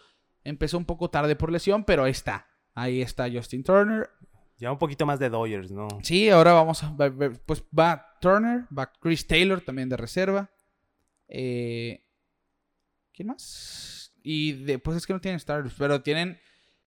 [0.43, 2.47] empezó un poco tarde por lesión, pero ahí está.
[2.73, 4.09] Ahí está Justin Turner.
[4.59, 5.87] Ya un poquito más de Dodgers, ¿no?
[6.03, 6.95] Sí, ahora vamos a
[7.45, 10.51] pues va Turner, va Chris Taylor también de reserva.
[11.29, 12.03] Eh,
[13.13, 14.13] ¿Quién más?
[14.21, 16.37] Y después es que no tienen starters, pero tienen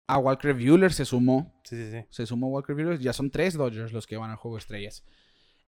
[0.07, 2.07] a Walker Buehler se sumó, Sí, sí, sí.
[2.09, 5.05] se sumó Walker Buehler, ya son tres Dodgers los que van al juego de estrellas.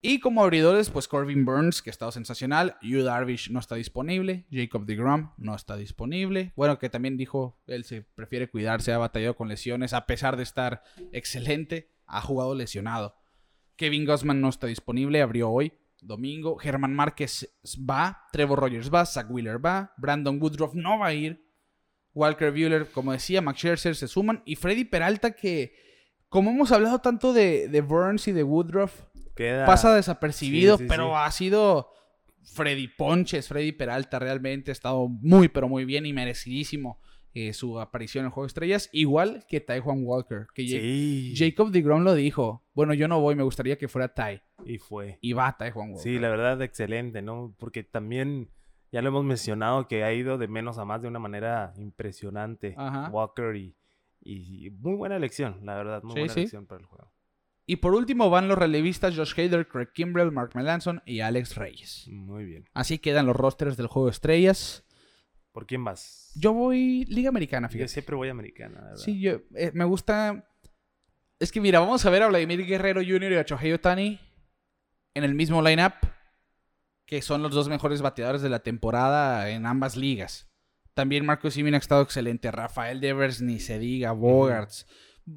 [0.01, 2.77] Y como abridores, pues Corbin Burns, que ha estado sensacional.
[2.81, 4.45] Yu Darvish no está disponible.
[4.49, 6.53] Jacob DeGrom no está disponible.
[6.55, 10.43] Bueno, que también dijo, él se prefiere cuidarse, ha batallado con lesiones, a pesar de
[10.43, 13.15] estar excelente, ha jugado lesionado.
[13.75, 16.57] Kevin Gossman no está disponible, abrió hoy, domingo.
[16.57, 21.45] Germán Márquez va, Trevor Rogers va, Zach Wheeler va, Brandon Woodruff no va a ir.
[22.13, 24.43] Walker Buehler, como decía, Max Scherzer se suman.
[24.45, 25.73] Y Freddy Peralta, que
[26.29, 29.03] como hemos hablado tanto de, de Burns y de Woodruff,
[29.39, 29.65] Queda...
[29.65, 31.11] pasa desapercibido, sí, sí, pero sí.
[31.15, 31.91] ha sido
[32.43, 36.99] Freddy Ponches, Freddy Peralta realmente ha estado muy, pero muy bien y merecidísimo
[37.33, 41.33] eh, su aparición en el Juego de Estrellas, igual que Taiwan Walker, que Sí.
[41.37, 45.19] Jacob DeGrom lo dijo, bueno, yo no voy, me gustaría que fuera Tai, Y fue.
[45.21, 46.03] y va Taiwan Walker.
[46.03, 47.55] Sí, la verdad, excelente, ¿no?
[47.59, 48.49] Porque también
[48.91, 52.73] ya lo hemos mencionado que ha ido de menos a más de una manera impresionante.
[52.77, 53.09] Ajá.
[53.11, 53.75] Walker y,
[54.21, 56.39] y muy buena elección, la verdad, muy Sí, buena sí.
[56.41, 57.11] elección para el juego.
[57.69, 62.07] Y por último van los relevistas Josh Hader, Craig Kimbrell, Mark Melanson y Alex Reyes.
[62.09, 62.67] Muy bien.
[62.73, 64.83] Así quedan los rosters del Juego de Estrellas.
[65.51, 66.31] ¿Por quién vas?
[66.33, 67.89] Yo voy Liga Americana, Yo fíjate.
[67.89, 68.95] siempre voy americana, verdad.
[68.95, 70.49] Sí, yo, eh, me gusta.
[71.37, 73.33] Es que mira, vamos a ver a Vladimir Guerrero Jr.
[73.33, 74.19] y a Shohei Otani
[75.13, 75.93] en el mismo lineup,
[77.05, 80.49] que son los dos mejores bateadores de la temporada en ambas ligas.
[80.95, 82.49] También Marcos Simeon ha estado excelente.
[82.49, 84.11] Rafael Devers, ni se diga.
[84.11, 84.87] Bogarts.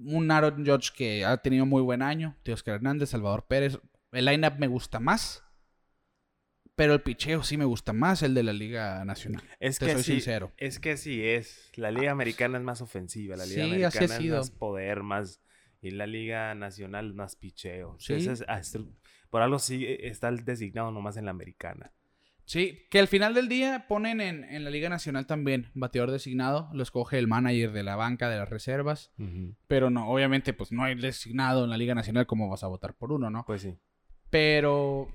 [0.04, 2.36] Un Aaron Judge que ha tenido muy buen año.
[2.42, 3.78] Teoscar Hernández, Salvador Pérez.
[4.12, 5.44] El lineup me gusta más.
[6.74, 9.42] Pero el picheo sí me gusta más, el de la Liga Nacional.
[9.60, 10.52] Es Te que soy sí, sincero.
[10.56, 11.70] Es que sí es.
[11.76, 13.36] La Liga Americana es más ofensiva.
[13.36, 14.38] La Liga Sí, Americana es sido.
[14.38, 15.42] más poder, más.
[15.82, 17.96] Y la Liga Nacional es más picheo.
[17.98, 18.26] Sí.
[19.28, 21.92] Por algo sí está designado nomás en la americana.
[22.44, 26.68] Sí, que al final del día ponen en, en la Liga Nacional también bateador designado,
[26.72, 29.12] lo escoge el manager de la banca de las reservas,
[29.68, 32.94] pero no, obviamente pues no hay designado en la Liga Nacional como vas a votar
[32.94, 33.44] por uno, ¿no?
[33.46, 33.74] Pues sí.
[34.30, 35.08] Pero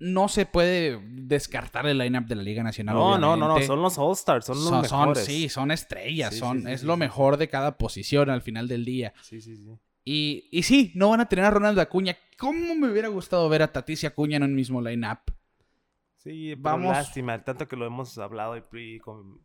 [0.00, 2.94] no se puede descartar el lineup de la Liga Nacional.
[2.96, 5.24] No, no, no, no, son los All-Stars, son los Son- son- mejores.
[5.24, 8.66] sí, son estrellas, Sí, son, sí, sí, es lo mejor de cada posición al final
[8.68, 9.12] del día.
[9.22, 9.70] sí, sí, sí.
[10.06, 12.14] Y, y sí, no van a tener a Ronald Acuña.
[12.36, 15.20] ¿Cómo me hubiera gustado ver a Tatis y Acuña en un mismo lineup?
[16.24, 16.92] Sí, Vamos.
[16.92, 19.38] lástima, tanto que lo hemos hablado y, y com-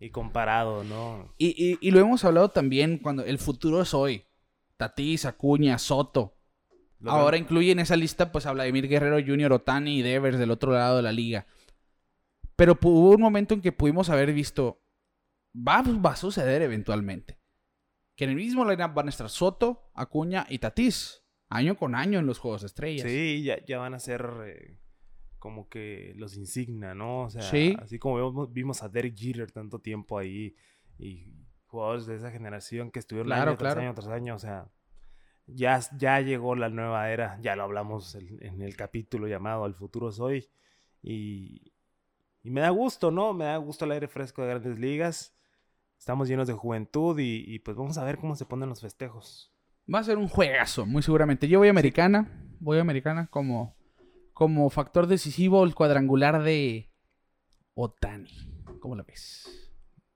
[0.00, 1.32] y comparado, ¿no?
[1.38, 4.24] Y, y- y lo hemos hablado también cuando el futuro es hoy.
[4.76, 6.36] Tatis, Acuña, Soto.
[6.98, 10.50] Lo Ahora incluye en esa lista pues a Vladimir Guerrero Jr., Otani y Devers del
[10.50, 11.46] otro lado de la liga.
[12.56, 14.80] Pero hubo un momento en que pudimos haber visto,
[15.54, 17.38] va, va a suceder eventualmente,
[18.16, 22.18] que en el mismo lineup van a estar Soto, Acuña y Tatis, año con año
[22.18, 23.06] en los Juegos de Estrellas.
[23.10, 24.78] Sí, ya, ya van a ser eh,
[25.44, 27.24] como que los insignia, ¿no?
[27.24, 27.76] O sea, Sí.
[27.78, 30.56] así como vimos, vimos a Derek Jeter tanto tiempo ahí
[30.98, 31.26] y
[31.66, 34.70] jugadores de esa generación que estuvieron Claro, año tras año tras año, o sea,
[35.46, 39.74] ya, ya llegó la nueva era, ya lo hablamos en, en el capítulo llamado Al
[39.74, 40.48] futuro soy
[41.02, 41.74] y,
[42.42, 43.34] y me da gusto, ¿no?
[43.34, 45.36] Me da gusto el aire fresco de grandes ligas.
[45.98, 49.52] Estamos llenos de juventud y, y pues vamos a ver cómo se ponen los festejos.
[49.92, 51.48] Va a ser un juegazo, muy seguramente.
[51.48, 52.30] Yo voy a americana,
[52.60, 53.76] voy a americana como,
[54.34, 56.90] como factor decisivo el cuadrangular de
[57.74, 58.28] Otani.
[58.80, 59.72] ¿Cómo la ves?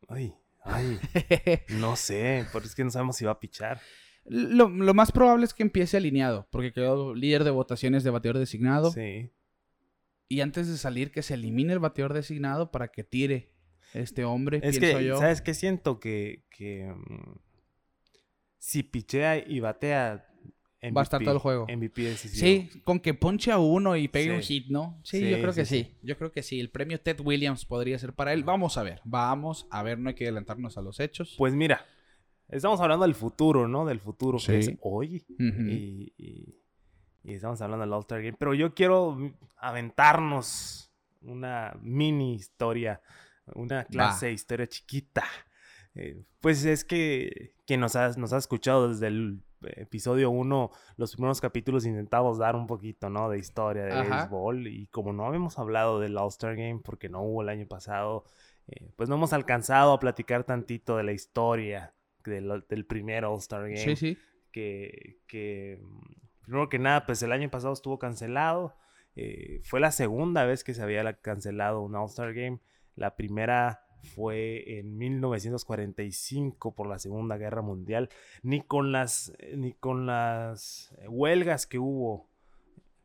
[0.09, 0.99] Ay, ay.
[1.81, 3.81] no sé, pero es que no sabemos si va a pichar.
[4.25, 8.39] Lo, lo más probable es que empiece alineado, porque quedó líder de votaciones de bateador
[8.39, 8.91] designado.
[8.91, 9.33] Sí.
[10.29, 13.55] Y antes de salir, que se elimine el bateador designado para que tire
[13.95, 15.17] este hombre, Es pienso que, yo.
[15.19, 15.55] ¿sabes qué?
[15.55, 17.39] Siento que, que mm,
[18.59, 20.29] si pichea y batea,
[20.85, 21.67] Va a estar MVP, todo el juego.
[21.69, 22.41] MVP decisivo.
[22.41, 25.01] Sí, con que ponche a uno y pegue un hit, ¿no?
[25.03, 25.83] Sí, Sí, yo creo sí, que sí.
[25.85, 25.97] sí.
[26.03, 26.61] Yo creo que sí.
[26.61, 28.45] El premio Ted Williams podría ser para él.
[28.45, 31.35] Vamos a ver, vamos a ver, no hay que adelantarnos a los hechos.
[31.37, 31.85] Pues mira,
[32.49, 33.85] estamos hablando del futuro, ¿no?
[33.87, 35.25] Del futuro que es hoy.
[35.39, 36.55] Y, y-
[37.25, 38.37] y estamos hablando del All-Star Game.
[38.39, 39.19] Pero yo quiero
[39.57, 40.91] aventarnos
[41.23, 43.01] una mini historia,
[43.55, 45.25] una clase de historia chiquita.
[45.95, 51.13] Eh, pues es que quien nos ha, nos ha escuchado desde el episodio 1, los
[51.15, 53.29] primeros capítulos intentamos dar un poquito, ¿no?
[53.29, 54.21] De historia de Ajá.
[54.23, 54.67] béisbol.
[54.69, 58.25] Y como no habíamos hablado del All-Star Game, porque no hubo el año pasado,
[58.69, 61.95] eh, pues no hemos alcanzado a platicar tantito de la historia
[62.25, 64.19] del, del primer All-Star Game Sí, sí.
[64.53, 66.01] que, que, mm,
[66.43, 68.77] primero que nada, pues el año pasado estuvo cancelado.
[69.21, 72.61] eh, fue la segunda vez que se había la- cancelado un All-Star Game.
[72.95, 78.09] La primera fue en 1945 por la Segunda Guerra Mundial.
[78.43, 82.29] Ni con las, eh, ni con las eh, huelgas que hubo,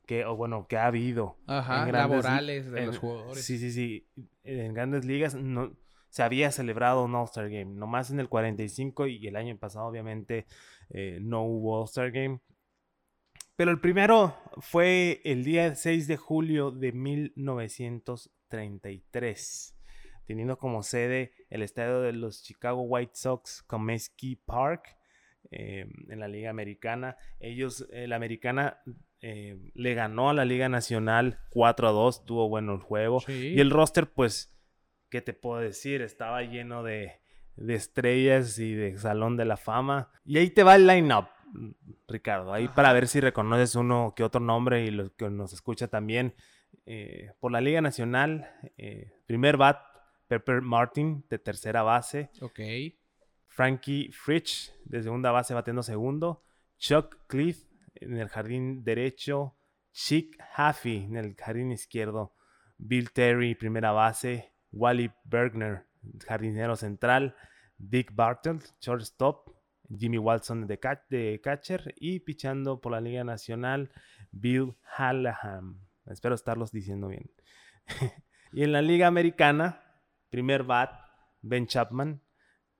[0.05, 1.37] que, o bueno, que ha habido.
[1.47, 3.43] Ajá, en grandes- laborales de en- los jugadores.
[3.45, 4.05] Sí, sí, sí.
[4.43, 5.71] En grandes ligas no,
[6.09, 7.73] se había celebrado un All-Star Game.
[7.73, 10.45] Nomás en el 45 y el año pasado, obviamente,
[10.89, 12.39] eh, no hubo All-Star Game.
[13.55, 19.75] Pero el primero fue el día 6 de julio de 1933,
[20.25, 24.97] teniendo como sede el estadio de los Chicago White Sox, Comiskey Park,
[25.51, 27.17] eh, en la Liga Americana.
[27.39, 28.81] Ellos, eh, la Americana
[29.21, 33.19] eh, le ganó a la Liga Nacional 4 a 2, tuvo bueno el juego.
[33.21, 33.53] Sí.
[33.55, 34.53] Y el roster, pues,
[35.09, 36.01] ¿qué te puedo decir?
[36.01, 37.19] Estaba lleno de,
[37.55, 40.11] de estrellas y de Salón de la Fama.
[40.25, 41.27] Y ahí te va el line-up,
[42.07, 42.53] Ricardo.
[42.53, 46.33] Ahí para ver si reconoces uno que otro nombre y los que nos escucha también.
[46.85, 49.79] Eh, por la Liga Nacional, eh, primer bat,
[50.33, 52.31] Pepper Martin, de tercera base.
[52.41, 52.59] Ok.
[53.45, 56.43] Frankie Fritsch, de segunda base, batiendo segundo.
[56.79, 59.55] Chuck Cliff en el jardín derecho.
[59.91, 62.33] Chick Haffey en el jardín izquierdo.
[62.79, 64.51] Bill Terry, primera base.
[64.71, 65.85] Wally Bergner,
[66.25, 67.35] jardinero central.
[67.77, 69.51] Dick Bartle, shortstop.
[69.95, 70.79] Jimmy Watson de,
[71.11, 71.93] de catcher.
[71.97, 73.91] Y pichando por la Liga Nacional,
[74.31, 75.77] Bill Hallahan.
[76.07, 77.29] Espero estarlos diciendo bien.
[78.51, 79.82] y en la Liga Americana,
[80.33, 80.89] primer bat,
[81.43, 82.19] Ben Chapman.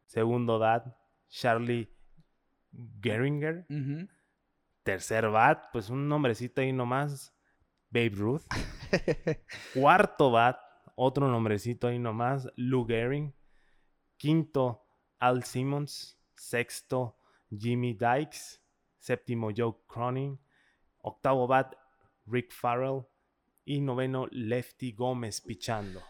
[0.07, 0.87] Segundo bat,
[1.29, 1.87] Charlie
[2.99, 3.67] Geringer.
[3.69, 4.09] Ujú.
[4.81, 7.31] Tercer bat, pues un nombrecito ahí nomás,
[7.91, 8.41] Babe Ruth.
[9.75, 10.57] Cuarto bat,
[10.95, 13.35] otro nombrecito ahí nomás, Lou Gehrig.
[14.17, 14.83] Quinto,
[15.19, 16.19] Al Simmons.
[16.33, 17.19] Sexto,
[17.55, 18.61] Jimmy Dykes.
[18.97, 20.39] Séptimo, Joe Cronin.
[21.03, 21.75] Octavo bat,
[22.25, 23.05] Rick Farrell.
[23.63, 26.01] Y noveno, Lefty Gómez pichando.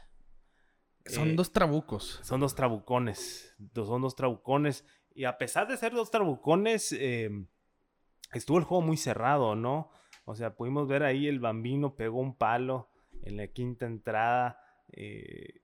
[1.06, 2.20] Son Eh, dos trabucos.
[2.24, 3.54] son dos trabucones.
[3.58, 4.86] dos- Son dos trabucones.
[5.16, 7.30] Y a pesar de ser dos trabucones, eh,
[8.34, 9.92] estuvo el juego muy cerrado, ¿no?
[10.26, 12.90] O sea, pudimos ver ahí el bambino pegó un palo
[13.24, 14.60] en la quinta entrada.
[14.96, 15.62] eh,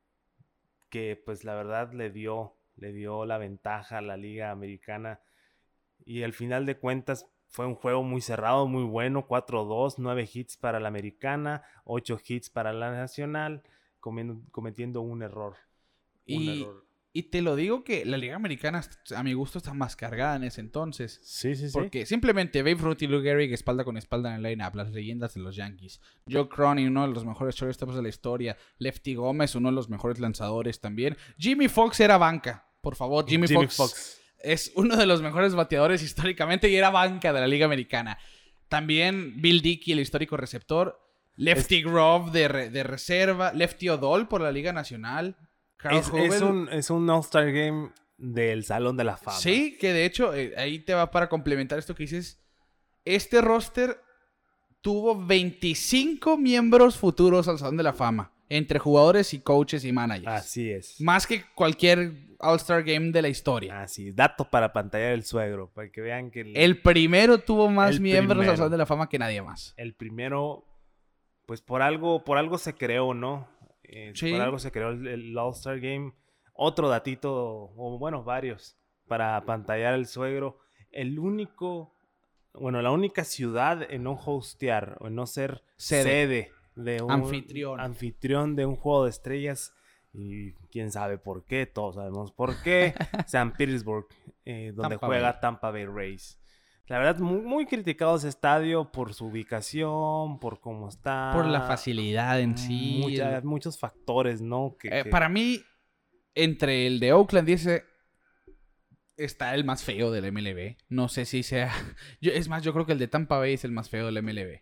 [0.89, 5.19] que pues la verdad le dio, le dio la ventaja a la liga americana.
[6.04, 9.28] Y al final de cuentas fue un juego muy cerrado, muy bueno.
[9.28, 13.62] 4-2, 9 hits para la americana, 8 hits para la nacional,
[13.99, 15.55] comiendo- cometiendo un error.
[16.27, 16.85] Un Y, error.
[17.13, 18.81] y te lo digo que la Liga Americana,
[19.15, 21.19] a mi gusto, está más cargada en ese entonces.
[21.23, 21.73] Sí, sí, sí.
[21.73, 25.33] Porque simplemente Babe Ruth y Lou Gehrig espalda con espalda en el line-up, las leyendas
[25.33, 25.99] de los Yankees.
[26.29, 28.55] Joe Cronin, uno de los mejores shortstops de la historia.
[28.77, 31.17] Lefty Gómez, uno de los mejores lanzadores también.
[31.38, 32.65] Jimmy Fox era banca.
[32.81, 36.01] Por favor, Jimmy, Fox, es uno de los mejores bateadores
[36.33, 38.17] históricamente y era banca de la Liga Americana.
[38.67, 40.97] También Bill Dickey, el histórico receptor.
[41.39, 43.54] Lefty Grove de, re- de reserva.
[43.54, 45.36] Lefty O'Dol por la Liga Nacional.
[45.78, 49.37] Carl Es, es un, es un All-Star Game del Salón de la Fama.
[49.37, 52.40] Sí, que de hecho, eh, ahí te va para complementar esto que dices.
[53.06, 53.98] Este roster
[54.81, 60.27] tuvo 25 miembros futuros al Salón de la Fama, entre jugadores y coaches y managers.
[60.27, 61.00] Así es.
[61.00, 63.81] Más que cualquier All-Star Game de la historia.
[63.81, 68.00] Así, dato para pantalla del suegro, para que vean que el, El primero tuvo más
[68.00, 68.52] miembros primero.
[68.52, 69.73] al Salón de la Fama que nadie más.
[69.77, 70.65] el primero,
[71.50, 73.47] pues por algo, por algo se creó, ¿no?
[73.81, 74.31] Eh, Sí.
[74.31, 76.13] Por algo se creó el, el All-Star Game.
[76.54, 77.33] Otro datito,
[77.75, 78.77] o bueno, varios,
[79.08, 80.60] para pantallar el suegro.
[80.91, 81.95] El único,
[82.54, 86.52] bueno, la única ciudad en no hostear o en no ser Sede.
[86.75, 87.79] de un Anfitrión.
[87.79, 89.73] anfitrión de un juego de estrellas.
[90.13, 92.93] Y quién sabe por qué, todos sabemos por qué.
[93.27, 94.06] San Petersburg,
[94.45, 95.41] eh, donde Tampa juega Bay.
[95.41, 96.38] Tampa Bay Rays.
[96.90, 101.31] La verdad, muy, muy criticado ese estadio por su ubicación, por cómo está.
[101.33, 102.98] Por la facilidad en sí.
[103.02, 104.75] Mucha- el- muchos factores, ¿no?
[104.79, 105.62] Que, Eh, que- Para mí,
[106.35, 107.83] entre el de Oakland y ese,
[109.17, 110.77] está el más feo del MLB.
[110.90, 111.71] No sé si sea.
[112.21, 114.17] Yo, es más, yo creo que el de Tampa Bay es el más feo del
[114.23, 114.62] MLB.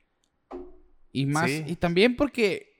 [1.13, 1.49] Y más.
[1.49, 1.63] Sí.
[1.67, 2.73] Y también porque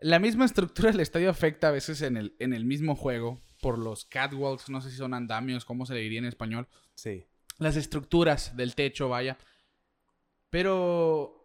[0.00, 3.40] la misma estructura del estadio afecta a veces en el, en el mismo juego.
[3.60, 6.66] Por los catwalks, no sé si son andamios, ¿cómo se le diría en español?
[6.94, 7.26] Sí.
[7.60, 9.38] Las estructuras del techo, vaya.
[10.50, 11.36] Pero.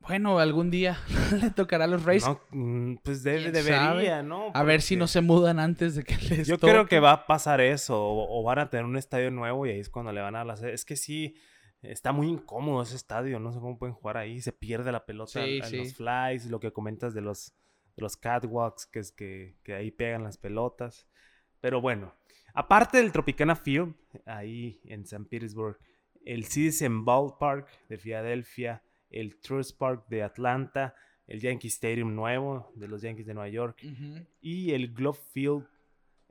[0.00, 0.98] Bueno, algún día
[1.40, 2.24] le tocará a los Rays.
[2.24, 4.52] No, mm, pues debe, ¿Quién debería, ¿no?
[4.54, 6.70] a ver si no se mudan antes de que les Yo toque.
[6.72, 9.70] creo que va a pasar eso, o, o van a tener un estadio nuevo y
[9.70, 10.74] ahí es cuando le van a dar la sede.
[10.74, 11.34] Es que sí,
[11.82, 15.42] está muy incómodo ese estadio, no sé cómo pueden jugar ahí, se pierde la pelota
[15.42, 15.76] Sí, en, en sí.
[15.78, 17.54] los flies, lo que comentas de los,
[17.96, 21.08] de los catwalks, que es que, que ahí pegan las pelotas.
[21.60, 22.14] Pero bueno,
[22.56, 23.94] aparte del Tropicana Field,
[24.24, 25.78] ahí en San Petersburg,
[26.24, 30.94] el Citizen Ballpark de Filadelfia, el Truist Park de Atlanta,
[31.26, 33.80] el Yankee Stadium nuevo de los Yankees de Nueva York
[34.40, 35.64] y el Globe Field,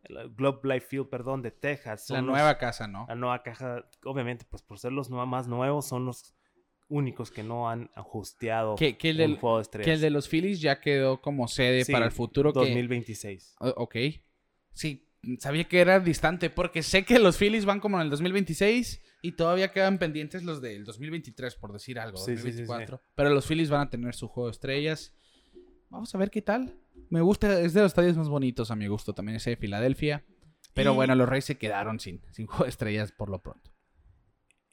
[0.03, 2.09] el Globe Life Field, perdón, de Texas.
[2.09, 3.05] La los- nueva casa, ¿no?
[3.07, 6.34] La nueva caja, obviamente, pues por ser los más nuevos, son los
[6.88, 9.86] únicos que no han ajusteado Que, que el del- juego de estrellas.
[9.86, 12.53] que el de los Phillies ya quedó como sede Sí, para el futuro.
[12.53, 13.55] que- 2026.
[13.59, 13.95] O- ok.
[14.73, 15.05] Sí,
[15.39, 19.32] sabía que era distante porque sé que los Phillies van como en el 2026 y
[19.34, 22.57] todavía quedan pendientes los del 2023, por decir algo, Sí, sí, sí, sí.
[22.63, 23.01] 2024.
[23.15, 25.13] Pero los Phillies van a tener su juego de estrellas.
[25.89, 26.78] Vamos a ver qué tal.
[27.09, 30.23] Me gusta, es de los estadios más bonitos a mi gusto también ese de Filadelfia.
[30.73, 33.71] Pero Y- bueno, los Reyes se quedaron sin, sin juego de estrellas por lo pronto.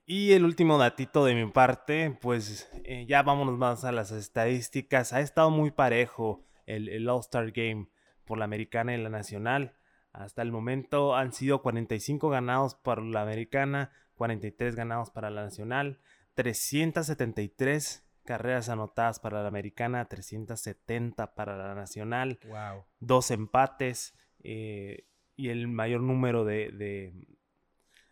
[0.05, 5.13] Y el último datito de mi parte, pues eh, ya vámonos más a las estadísticas.
[5.13, 7.89] Ha estado muy parejo el, el All-Star Game
[8.25, 9.77] por la americana y la nacional.
[10.13, 16.01] Hasta el momento han sido 45 ganados para la americana, 43 ganados para la nacional,
[16.35, 22.85] 373 carreras anotadas para la americana, 370 para la nacional Wow.
[23.01, 25.07] dos empates eh,
[25.37, 27.27] y el mayor número de, de-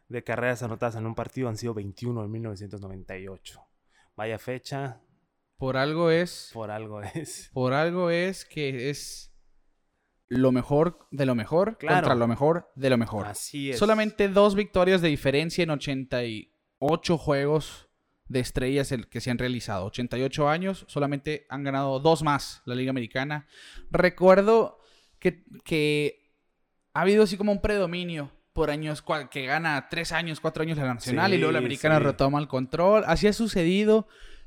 [0.09, 3.62] de carreras anotadas en un partido han sido 21 en 1998.
[4.16, 5.01] Vaya fecha,
[5.57, 6.51] Por algo es.
[6.53, 7.51] por algo es.
[7.53, 9.30] Por algo es que es
[10.31, 11.97] lo mejor de lo mejor Claro.
[11.97, 13.26] contra lo mejor de lo mejor.
[13.26, 13.78] Así es.
[13.78, 17.89] Solamente dos victorias de diferencia en 88 juegos
[18.28, 19.87] de estrellas el- que se han realizado.
[19.87, 23.47] 88 años, solamente han ganado dos más la Liga Americana.
[23.91, 24.78] Recuerdo
[25.18, 26.33] que, que
[26.95, 30.95] ha habido así como un predominio por años, que gana tres años, cuatro años la
[30.95, 32.05] nacional y luego la americana sí.
[32.05, 33.03] retoma el control.
[33.07, 34.07] Así ha sucedido,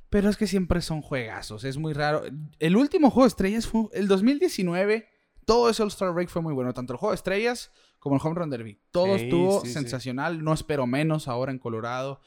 [0.10, 2.24] pero es que siempre son juegazos, es muy raro.
[2.60, 5.10] El último juego de estrellas fue el 2019.
[5.46, 8.36] Todo ese All-Star Break fue muy bueno, tanto el juego de estrellas como el Home
[8.36, 8.80] Run Derby.
[8.92, 9.74] Todo Sí, estuvo sí, sí.
[9.74, 12.22] sensacional, no espero menos ahora en Colorado.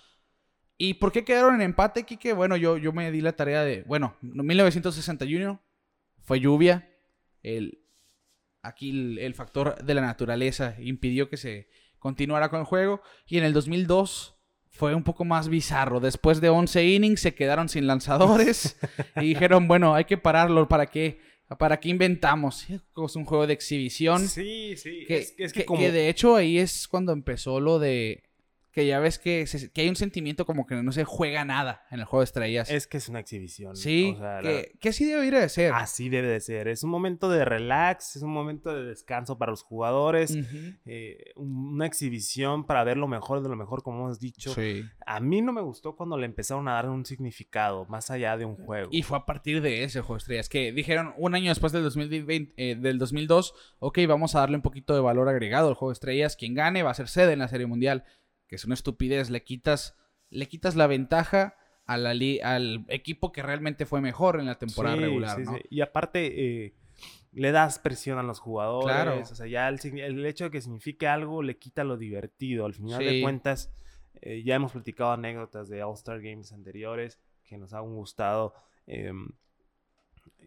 [0.78, 2.32] ¿Y por qué quedaron en empate, Kike?
[2.34, 5.60] Bueno, yo, yo me di la tarea de, bueno, 1961
[6.22, 6.88] fue lluvia.
[7.42, 7.82] El,
[8.62, 13.00] aquí el, el factor de la naturaleza impidió que se continuara con el juego.
[13.26, 14.34] Y en el 2002
[14.70, 16.00] fue un poco más bizarro.
[16.00, 18.78] Después de 11 innings se quedaron sin lanzadores
[19.16, 20.68] y dijeron, bueno, hay que pararlo.
[20.68, 21.20] ¿Para qué?
[21.58, 22.66] ¿Para qué inventamos?
[22.70, 24.26] Es un juego de exhibición.
[24.28, 25.04] Sí, sí.
[25.06, 25.80] Que, es, es que, que- como...
[25.80, 28.24] que de hecho ahí es cuando empezó lo de
[28.76, 31.86] que ya ves que, se- que hay un sentimiento como que no se juega nada
[31.90, 32.70] en el juego de estrellas.
[32.70, 33.74] Es que es una exhibición.
[33.74, 35.72] sí, o sea, la- que, que así debería de ser.
[35.72, 36.68] Así debe de ser.
[36.68, 40.36] Es un momento de relax, es un momento de descanso para los jugadores.
[40.84, 44.52] Eh, una exhibición para ver lo mejor de lo mejor, como hemos dicho.
[44.52, 44.84] Sí.
[45.06, 48.44] A mí no me gustó cuando le empezaron a dar un significado más allá de
[48.44, 48.88] un juego.
[48.92, 51.82] Y fue a partir de ese juego de estrellas que dijeron un año después del
[51.82, 55.92] 2020, eh, del 2002, ok, vamos a darle un poquito de valor agregado al juego
[55.92, 56.36] de estrellas.
[56.36, 58.04] Quien gane va a ser sede en la Serie Mundial,
[58.48, 59.30] que es una estupidez.
[59.30, 59.96] Le quitas,
[60.30, 64.58] le quitas la ventaja a la li- al equipo que realmente fue mejor en la
[64.58, 65.56] temporada Sí, regular, sí, ¿no?
[65.56, 65.62] sí.
[65.70, 66.74] Y aparte, eh,
[67.32, 68.86] le das presión a los jugadores.
[68.86, 69.20] Claro.
[69.20, 72.66] O sea, ya el, hecho de que signifique algo le quita lo divertido.
[72.66, 73.72] Al final de cuentas,
[74.22, 78.54] eh, ya hemos platicado anécdotas de All-Star Games anteriores que nos han gustado.
[78.86, 79.28] em,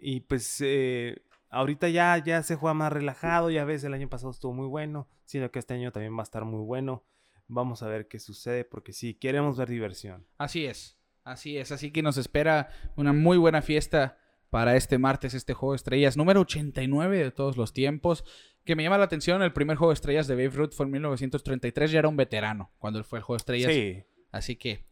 [0.01, 3.49] y pues eh, ahorita ya, ya se juega más relajado.
[3.49, 5.07] Ya ves, el año pasado estuvo muy bueno.
[5.25, 7.03] Sino que este año también va a estar muy bueno.
[7.49, 10.25] Vamos a ver qué sucede porque sí, queremos ver diversión.
[10.37, 11.73] Así es, así es.
[11.73, 14.17] Así que nos espera una muy buena fiesta
[14.49, 18.23] para este martes, este juego de estrellas número 89 de todos los tiempos.
[18.63, 20.93] Que me llama la atención, el primer juego de estrellas de Babe Ruth fue en
[20.93, 23.73] 1933, ya era un veterano cuando él fue el juego de estrellas.
[23.73, 24.89] Sí, Así que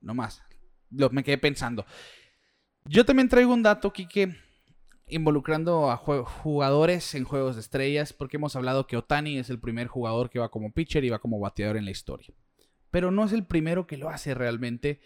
[0.00, 0.42] Nomás.
[0.90, 1.84] Lo, me quedé pensando.
[2.84, 4.34] Yo también traigo un dato, Kike,
[5.10, 9.86] involucrando a jugadores en juegos de estrellas, porque hemos hablado que Otani es el primer
[9.86, 12.34] jugador que va como pitcher y va como bateador en la historia.
[12.90, 15.00] Pero no es el primero que lo hace realmente,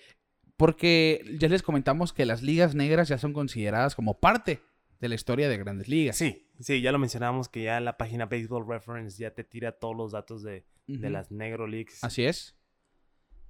[0.57, 4.61] porque ya les comentamos que las ligas negras ya son consideradas como parte
[5.00, 6.16] de la historia de grandes ligas.
[6.16, 9.96] Sí, sí, ya lo mencionamos que ya la página Baseball Reference ya te tira todos
[9.96, 12.05] los datos de, las Negro Leagues.
[12.05, 12.57] Así es.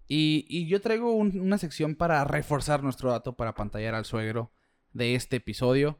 [0.08, 4.52] Y, yo traigo una sección para reforzar nuestro dato para pantallar al suegro
[4.92, 5.98] de este episodio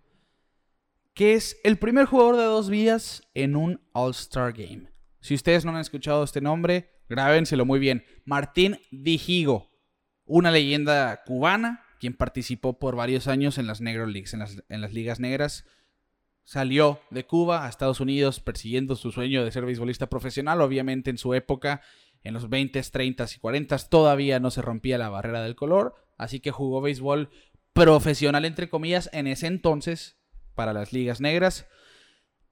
[1.14, 4.90] que es el primer jugador de dos vías en un All-Star Game.
[5.20, 8.04] Si ustedes no han escuchado este nombre, grábenselo muy bien.
[8.24, 9.70] Martín Dijigo,
[10.24, 14.80] una leyenda cubana, quien participó por varios años en las Negro Leagues, en las, en
[14.80, 15.64] las ligas negras.
[16.44, 20.60] Salió de Cuba a Estados Unidos persiguiendo su sueño de ser beisbolista profesional.
[20.60, 21.82] Obviamente en su época,
[22.24, 25.94] en los 20s, 30s y 40s, todavía no se rompía la barrera del color.
[26.18, 27.30] Así que jugó béisbol
[27.72, 30.21] profesional, entre comillas, en ese entonces
[30.55, 31.66] para las ligas negras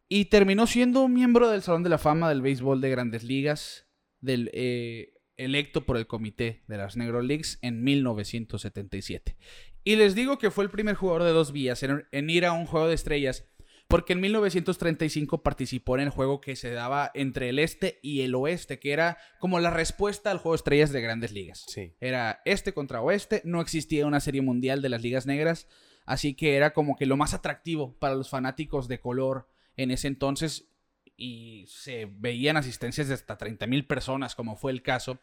[0.09, 3.87] y terminó siendo miembro del Salón de la Fama del Béisbol de Grandes Ligas,
[4.21, 9.37] del, eh, electo por el comité de las Negro Leagues en 1977.
[9.85, 12.67] Y les digo que fue el primer jugador de dos vías en, ir a un
[12.67, 13.47] juego de estrellas,
[13.89, 18.35] porque en 1935 participó en el juego que se daba entre el este y el
[18.35, 21.65] oeste, que era como la respuesta al juego de estrellas de grandes ligas.
[21.67, 21.95] Sí.
[22.01, 25.67] Era este contra oeste, no existía una serie mundial de las ligas negras,
[26.07, 30.09] Así que era como que lo más atractivo para los fanáticos de color en ese
[30.09, 30.69] entonces.
[31.17, 35.21] Y se veían asistencias de hasta 30.000 personas, como fue el caso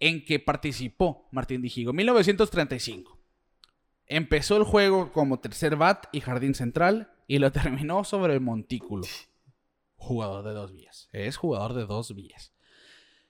[0.00, 1.92] en que participó Martín Dijigo.
[1.92, 3.18] 1935.
[4.06, 9.06] Empezó el juego como tercer bat y jardín central y lo terminó sobre el montículo.
[9.96, 11.08] Jugador de dos vías.
[11.12, 12.52] Es jugador de dos vías.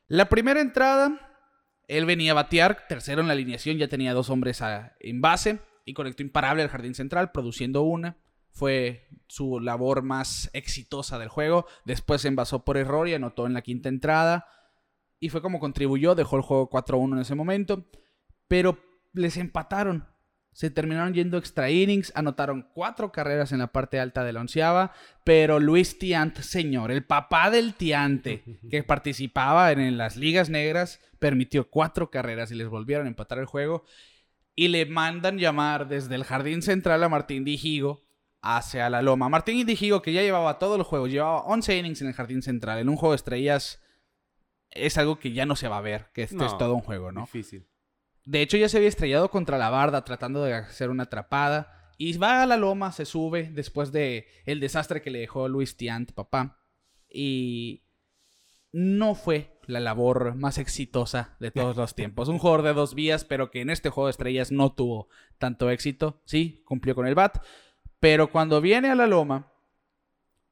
[0.09, 1.39] La primera entrada,
[1.87, 4.61] él venía a batear, tercero en la alineación, ya tenía dos hombres
[5.01, 8.16] en base y conectó imparable al jardín central, produciendo una.
[8.51, 11.66] Fue su labor más exitosa del juego.
[11.85, 14.47] Después se envasó por error y anotó en la quinta entrada.
[15.18, 17.85] Y fue como contribuyó, dejó el juego 4-1 en ese momento.
[18.49, 18.78] Pero
[19.12, 20.07] les empataron.
[20.53, 24.93] Se terminaron yendo extra innings, anotaron cuatro carreras en la parte alta de la onceava,
[25.24, 31.68] pero Luis Tiant, señor, el papá del Tiante, que participaba en las ligas negras, permitió
[31.68, 33.85] cuatro carreras y les volvieron a empatar el juego
[34.55, 38.05] y le mandan llamar desde el jardín central a Martín Dijigo
[38.41, 39.29] hacia la loma.
[39.29, 42.79] Martín Dijigo, que ya llevaba todo el juego, llevaba 11 innings en el jardín central,
[42.79, 43.81] en un juego de estrellas,
[44.71, 47.13] es algo que ya no se va a ver, que esto es todo un juego,
[47.13, 47.23] ¿no?
[47.23, 47.67] Difícil.
[48.25, 51.93] De hecho, ya se había estrellado contra la barda tratando de hacer una atrapada.
[51.97, 55.77] Y va a la loma, se sube después de el desastre que le dejó Luis
[55.77, 56.59] Tiant, papá.
[57.09, 57.85] Y
[58.73, 62.29] no fue la labor más exitosa de todos los tiempos.
[62.29, 65.09] Un jugador de dos vías, pero que en este juego de estrellas no tuvo
[65.39, 66.23] tanto éxito.
[66.25, 67.45] Sí, cumplió con el bat.
[68.01, 69.53] Pero cuando viene a la loma,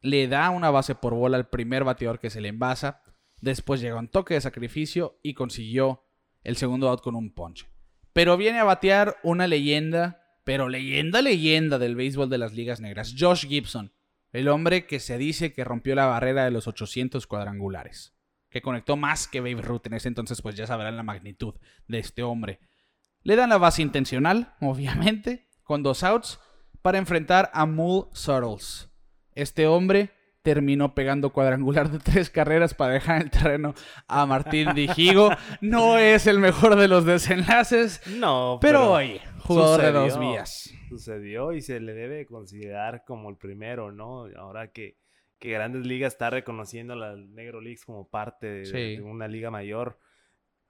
[0.00, 3.02] le da una base por bola al primer bateador que se le envasa.
[3.40, 6.04] Después llega un toque de sacrificio y consiguió
[6.42, 7.66] el segundo out con un ponche.
[8.12, 13.14] Pero viene a batear una leyenda, pero leyenda, leyenda del béisbol de las ligas negras.
[13.18, 13.92] Josh Gibson,
[14.32, 18.14] el hombre que se dice que rompió la barrera de los 800 cuadrangulares
[18.52, 21.54] que conectó más que Babe Ruth en ese entonces, pues ya sabrán la magnitud
[21.88, 22.60] de este hombre.
[23.22, 26.38] Le dan la base intencional, obviamente, con dos outs,
[26.82, 28.90] para enfrentar a Mull Suttles.
[29.34, 30.10] Este hombre
[30.42, 33.74] terminó pegando cuadrangular de tres carreras para dejar el terreno
[34.06, 35.30] a Martín Dijigo.
[35.60, 38.02] No es el mejor de los desenlaces.
[38.18, 40.70] No, pero, hoy, jugador de dos vías.
[40.90, 44.26] Sucedió y se le debe considerar como el primero, ¿no?
[44.36, 44.98] Ahora que
[45.42, 49.98] que Grandes Ligas está reconociendo a las Negro Leagues como parte de, una liga mayor.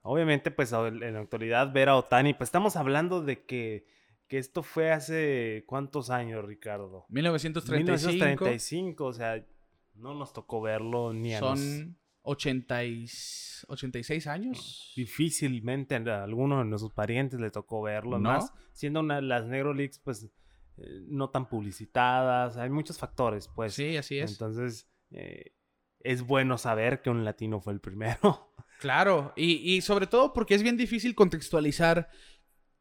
[0.01, 3.85] Obviamente, pues en la actualidad ver a Otani, pues estamos hablando de que,
[4.27, 7.05] que esto fue hace cuántos años, Ricardo?
[7.09, 8.15] 1935.
[8.15, 9.45] 1935, o sea,
[9.93, 14.91] no nos tocó verlo ni a Son 86 años.
[14.95, 18.31] Difícilmente a alguno de nuestros parientes le tocó verlo, ¿No?
[18.31, 20.31] más siendo una, las Negro Leagues, pues
[20.77, 23.73] eh, no tan publicitadas, hay muchos factores, pues.
[23.73, 24.31] Sí, así es.
[24.31, 25.55] Entonces, eh,
[25.99, 28.49] es bueno saber que un latino fue el primero.
[28.79, 32.09] Claro, y, sobre todo porque es bien difícil contextualizar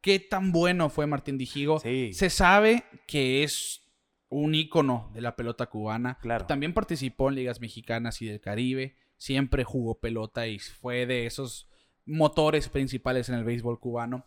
[0.00, 1.78] qué tan bueno fue Martín Dijigo.
[1.78, 2.12] Sí.
[2.12, 3.88] Se sabe que es
[4.28, 6.18] un ícono de la pelota cubana.
[6.20, 6.46] Claro.
[6.46, 8.96] También participó en ligas mexicanas y del Caribe.
[9.16, 11.68] Siempre jugó pelota y fue de esos
[12.04, 14.26] motores principales en el béisbol cubano.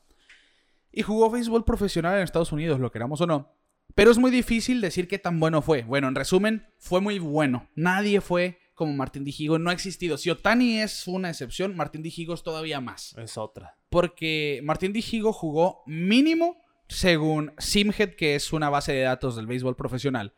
[0.96, 3.52] Y jugó béisbol profesional en Estados Unidos, lo queramos o no.
[3.96, 5.84] Pero es muy difícil decir qué tan bueno fue.
[5.84, 7.68] Bueno, en resumen, fue muy bueno.
[7.76, 10.18] Nadie fue como Martín Dijigo no ha existido.
[10.18, 13.14] Si Otani es una excepción, Martín Dijigo es todavía más.
[13.18, 13.78] Es otra.
[13.90, 19.76] Porque Martín Dijigo jugó mínimo, según Simhead, que es una base de datos del béisbol
[19.76, 20.34] profesional.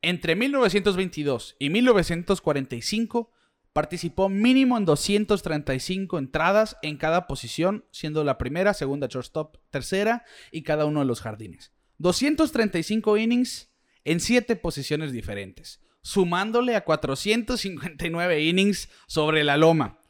[0.00, 3.32] Entre 1922 y 1945
[3.78, 10.64] participó mínimo en 235 entradas en cada posición, siendo la primera, segunda shortstop, tercera y
[10.64, 11.72] cada uno de los jardines.
[11.98, 13.70] 235 innings
[14.02, 20.00] en 7 posiciones diferentes, sumándole a 459 innings sobre la loma.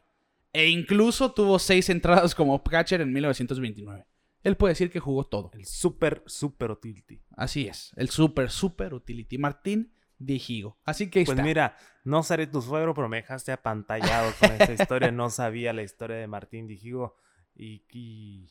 [0.51, 4.07] E incluso tuvo 6 entradas como catcher en 1929.
[4.41, 5.51] Él puede decir que jugó todo.
[5.53, 7.21] El super, super utility.
[7.37, 9.37] Así es, el super, super utility.
[9.37, 10.77] Martín Dijigo.
[10.85, 11.43] Así que ahí Pues está.
[11.47, 15.11] mira, no seré tu suegro, pero me dejaste apantallado con esta historia.
[15.11, 17.15] No sabía la historia de Martín Dijigo.
[17.55, 18.49] Y, y,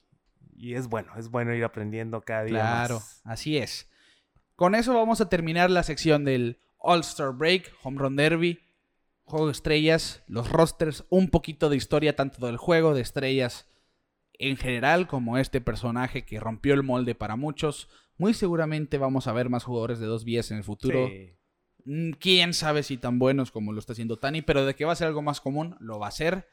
[0.56, 3.20] y es bueno, es bueno ir aprendiendo cada día Claro, más.
[3.24, 3.88] así es.
[4.56, 8.58] Con eso vamos a terminar la sección del All-Star Break, Home Run Derby,
[9.24, 13.68] Juego de Estrellas, los rosters, un poquito de historia tanto del juego de estrellas
[14.34, 17.88] en general como este personaje que rompió el molde para muchos.
[18.16, 21.08] Muy seguramente vamos a ver más jugadores de dos vías en el futuro.
[21.08, 21.34] Sí.
[21.88, 24.92] Mm, Quién sabe si tan buenos como lo está haciendo Tani, pero de que va
[24.92, 26.46] a ser algo más común, lo va a ser.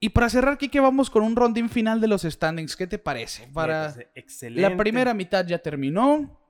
[0.00, 2.76] Y para cerrar, Kike, vamos con un rondín final de los standings.
[2.76, 3.48] ¿Qué te parece?
[3.54, 3.94] Para...
[4.16, 4.60] Excelente.
[4.60, 6.40] La primera mitad ya terminó.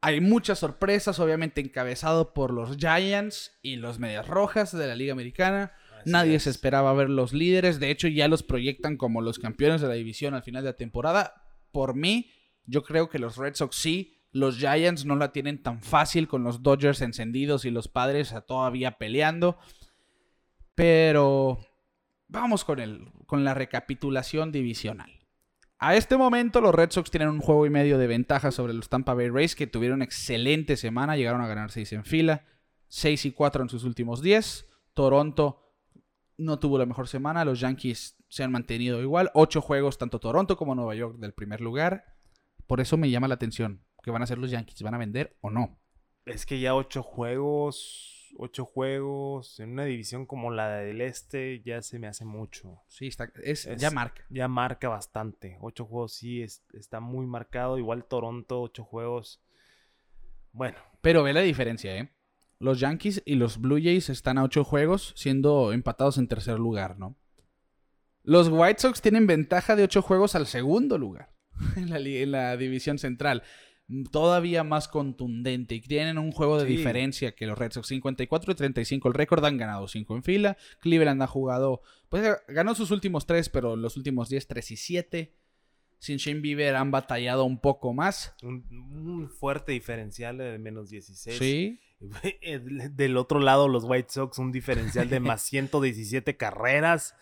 [0.00, 5.12] Hay muchas sorpresas, obviamente encabezado por los Giants y los Medias Rojas de la Liga
[5.12, 5.72] Americana.
[6.00, 6.42] Así Nadie es.
[6.42, 7.78] se esperaba ver los líderes.
[7.78, 10.76] De hecho, ya los proyectan como los campeones de la división al final de la
[10.76, 11.44] temporada.
[11.70, 12.30] Por mí,
[12.66, 14.19] yo creo que los Red Sox sí.
[14.32, 18.92] Los Giants no la tienen tan fácil con los Dodgers encendidos y los padres todavía
[18.92, 19.58] peleando.
[20.74, 21.58] Pero
[22.28, 25.10] vamos con, el, con la recapitulación divisional.
[25.78, 28.88] A este momento los Red Sox tienen un juego y medio de ventaja sobre los
[28.88, 32.44] Tampa Bay Rays que tuvieron excelente semana, llegaron a ganar 6 en fila,
[32.88, 34.66] 6 y 4 en sus últimos 10.
[34.94, 35.74] Toronto
[36.36, 40.56] no tuvo la mejor semana, los Yankees se han mantenido igual, 8 juegos tanto Toronto
[40.56, 42.04] como Nueva York del primer lugar.
[42.66, 45.36] Por eso me llama la atención que van a hacer los Yankees, van a vender
[45.40, 45.78] o no.
[46.26, 51.82] Es que ya ocho juegos, ocho juegos en una división como la del este ya
[51.82, 52.82] se me hace mucho.
[52.88, 54.24] Sí, está, es, Es- ya marca.
[54.28, 55.56] Ya marca bastante.
[55.60, 57.78] Ocho juegos sí es- está muy marcado.
[57.78, 59.42] Igual Toronto, ocho juegos.
[60.52, 62.10] Bueno, Pero ve la diferencia, ¿eh?
[62.58, 66.98] Los Yankees y los Blue Jays están a 8 juegos, siendo empatados en tercer lugar,
[66.98, 67.16] ¿no?
[68.22, 71.32] Los White Sox tienen ventaja de 8 juegos al segundo lugar
[71.76, 73.42] en la, li- en la división central.
[74.12, 75.74] Todavía más contundente.
[75.74, 76.76] Y tienen un juego de Sí.
[76.76, 79.08] diferencia que los Red Sox 54 y 35.
[79.08, 80.56] El récord han ganado 5 en fila.
[80.80, 84.76] Cleveland ha jugado, pues eh, ganó sus últimos 3, pero los últimos 10, 3 y
[84.76, 85.34] 7.
[85.98, 88.34] Sin Shane Bieber han batallado un poco más.
[88.42, 91.36] un, un fuerte diferencial de menos 16.
[91.38, 91.78] Sí.
[92.92, 97.14] Del otro lado, los White Sox, un diferencial de más 117 carreras.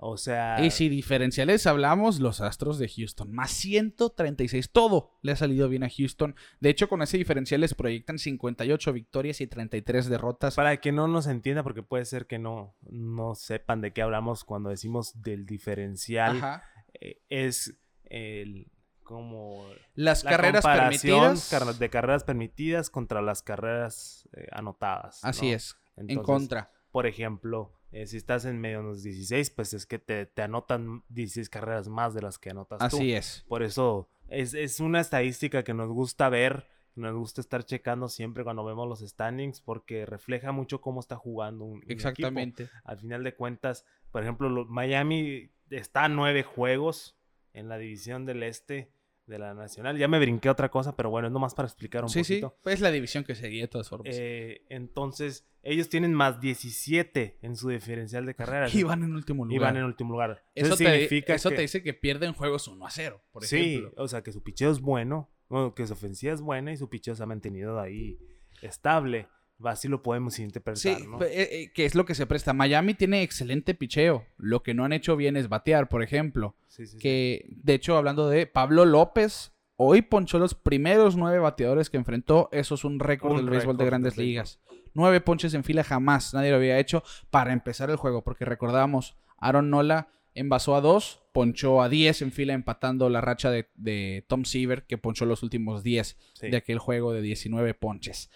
[0.00, 4.70] O sea, Y si diferenciales hablamos, los Astros de Houston, más 136.
[4.70, 6.36] Todo le ha salido bien a Houston.
[6.60, 10.54] De hecho, con ese diferencial les proyectan 58 victorias y 33 derrotas.
[10.54, 14.44] para que no nos entienda, porque puede ser que no, no sepan de qué hablamos
[14.44, 16.62] cuando decimos del diferencial, Ajá.
[17.00, 17.74] eh, es
[18.04, 18.70] el
[19.02, 21.48] como Las la carreras permitidas.
[21.50, 25.24] car- de carreras permitidas contra las carreras eh, anotadas.
[25.24, 25.56] Así ¿no?
[25.56, 26.70] es, en contra.
[26.92, 31.48] Por ejemplo, eh, si estás en menos 16, pues es que te, te anotan 16
[31.48, 32.96] carreras más de las que anotas tú.
[32.98, 33.44] Así es.
[33.48, 38.44] Por eso es, es una estadística que nos gusta ver, nos gusta estar checando siempre
[38.44, 41.92] cuando vemos los standings, porque refleja mucho cómo está jugando un, un equipo.
[41.92, 42.68] Exactamente.
[42.84, 47.16] Al final de cuentas, por ejemplo, lo- Miami está a nueve juegos
[47.54, 48.90] en la división del este
[49.28, 49.96] de la nacional.
[49.98, 52.40] Ya me brinqué otra cosa, pero bueno, es nomás para explicar un Sí, sí.
[52.40, 52.70] poquito.
[52.70, 54.14] Es la división que seguía de todas formas.
[54.18, 58.74] Eh, entonces, ellos tienen más 17 en su diferencial de carreras.
[58.74, 59.72] y van en último Y lugar.
[59.72, 60.42] van en último lugar.
[60.54, 63.44] Eso, Eso te, significa eso que, te dice que pierden juegos 1 a 0, por
[63.44, 63.92] sí, ejemplo.
[64.02, 66.88] o sea, que su picheo es bueno, bueno, que su ofensiva es buena y su
[66.88, 68.18] picheo se ha mantenido ahí
[68.62, 69.28] estable.
[69.64, 71.20] Así lo podemos Sí, interpretar, ¿no?
[71.22, 71.28] eh,
[71.62, 72.52] eh, que es lo que se presta.
[72.52, 74.24] Miami tiene excelente picheo.
[74.36, 76.54] Lo que no han hecho bien es batear, por ejemplo.
[76.68, 81.90] Sí, sí, que de hecho hablando de Pablo López, hoy ponchó los primeros nueve bateadores
[81.90, 84.60] que enfrentó, eso es un récord Un del béisbol de grandes ligas.
[84.94, 89.16] Nueve ponches en fila jamás, nadie lo había hecho para empezar el juego, porque recordamos,
[89.38, 94.24] Aaron Nola envasó a dos, ponchó a 10 en fila empatando la racha de, de
[94.28, 96.48] Tom Seaver, que ponchó los últimos 10 Sí.
[96.50, 98.30] de aquel juego de 19 ponches.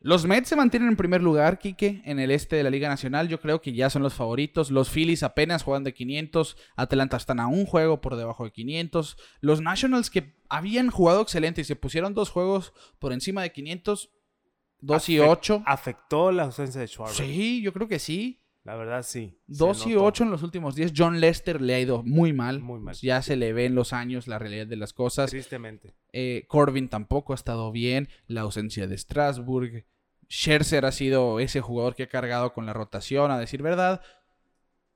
[0.00, 3.28] Los Mets se mantienen en primer lugar, Quique, en el este de la Liga Nacional.
[3.28, 4.70] Yo creo que ya son los favoritos.
[4.70, 6.56] Los Phillies apenas juegan de 500.
[6.76, 9.16] Atlanta están a un juego por debajo de 500.
[9.40, 14.10] Los Nationals que habían jugado excelente y se pusieron dos juegos por encima de 500.
[14.80, 15.62] 2 y Afec- 8.
[15.66, 17.16] Afectó la ausencia de Schwarber.
[17.16, 18.42] Sí, yo creo que sí.
[18.66, 19.38] La verdad, sí.
[19.48, 20.04] se 2 y notó.
[20.06, 20.92] 8 en los últimos 10.
[20.96, 22.58] John Lester le ha ido muy mal.
[22.58, 22.96] Muy mal.
[22.96, 25.30] Ya se le ve en los años la realidad de las cosas.
[25.30, 25.94] Tristemente.
[26.12, 28.08] Eh, Corbin tampoco ha estado bien.
[28.26, 29.86] La ausencia de Strasburg.
[30.28, 34.02] Scherzer ha sido ese jugador que ha cargado con la rotación, a decir verdad.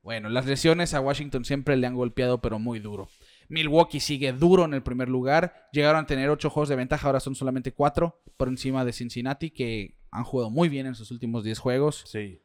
[0.02, 3.08] Bueno, las lesiones a Washington siempre le han golpeado, pero muy duro.
[3.48, 5.68] Milwaukee sigue duro en el primer lugar.
[5.72, 9.50] Llegaron a tener 8 juegos de ventaja, ahora son solamente 4 por encima de Cincinnati,
[9.50, 12.02] que han jugado muy bien en sus últimos 10 juegos.
[12.08, 12.42] Sí.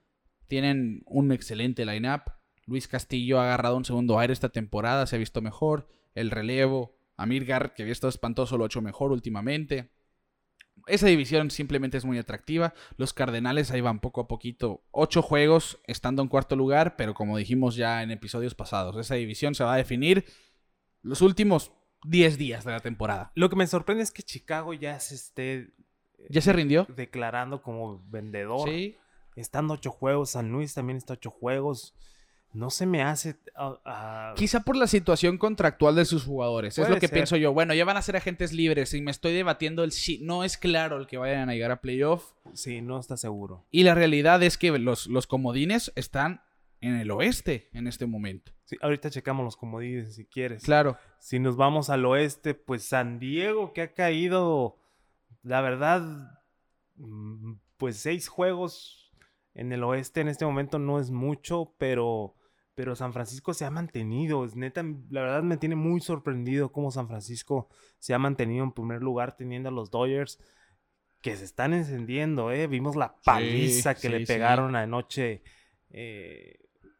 [0.47, 2.21] Tienen un excelente lineup.
[2.65, 5.87] Luis Castillo ha agarrado un segundo aire esta temporada, se ha visto mejor.
[6.13, 6.95] El relevo.
[7.17, 9.91] Amir Garrett, que había estado espantoso, lo ha hecho mejor últimamente.
[10.87, 12.73] Esa división simplemente es muy atractiva.
[12.97, 14.83] Los Cardenales ahí van poco a poquito.
[14.91, 19.55] Ocho juegos estando en cuarto lugar, pero como dijimos ya en episodios pasados, esa división
[19.55, 20.25] se va a definir
[21.01, 21.71] los últimos
[22.03, 23.31] 10 días de la temporada.
[23.35, 25.73] Lo que me sorprende es que Chicago ya se esté
[26.29, 26.85] ¿Ya se rindió?
[26.95, 28.69] declarando como vendedor.
[28.69, 28.95] Sí.
[29.35, 31.93] Estando ocho juegos, San Luis también está ocho juegos.
[32.53, 33.35] No se me hace.
[33.55, 36.77] ah, ah, Quizá por la situación contractual de sus jugadores.
[36.77, 37.13] es lo que ser.
[37.13, 37.53] pienso yo.
[37.53, 40.57] Bueno, ya van a ser agentes libres y me estoy debatiendo el si no es
[40.57, 42.31] claro el que vayan a llegar a playoff.
[42.53, 43.65] sí, no está seguro.
[43.71, 46.41] Y la realidad es que los, los comodines están
[46.79, 48.53] en el oeste en este momento.
[48.63, 50.63] Sí, ahorita checamos los comodines si quieres.
[50.63, 50.97] Claro.
[51.19, 54.77] Si nos vamos al oeste, pues San Diego que ha caído,
[55.43, 56.01] la verdad,
[56.95, 59.04] mm, pues seis juegos
[59.55, 62.35] en el oeste en este momento no es mucho, pero,
[62.75, 64.45] pero San Francisco se ha mantenido.
[64.45, 68.71] Es neta, la verdad me tiene muy sorprendido cómo San Francisco se ha mantenido en
[68.73, 70.39] primer lugar teniendo a los Dodgers
[71.21, 72.67] que se están encendiendo, ¿eh?
[72.67, 74.25] Vimos la paliza que sí, le sí.
[74.27, 75.41] pegaron anoche
[75.89, 76.59] eh,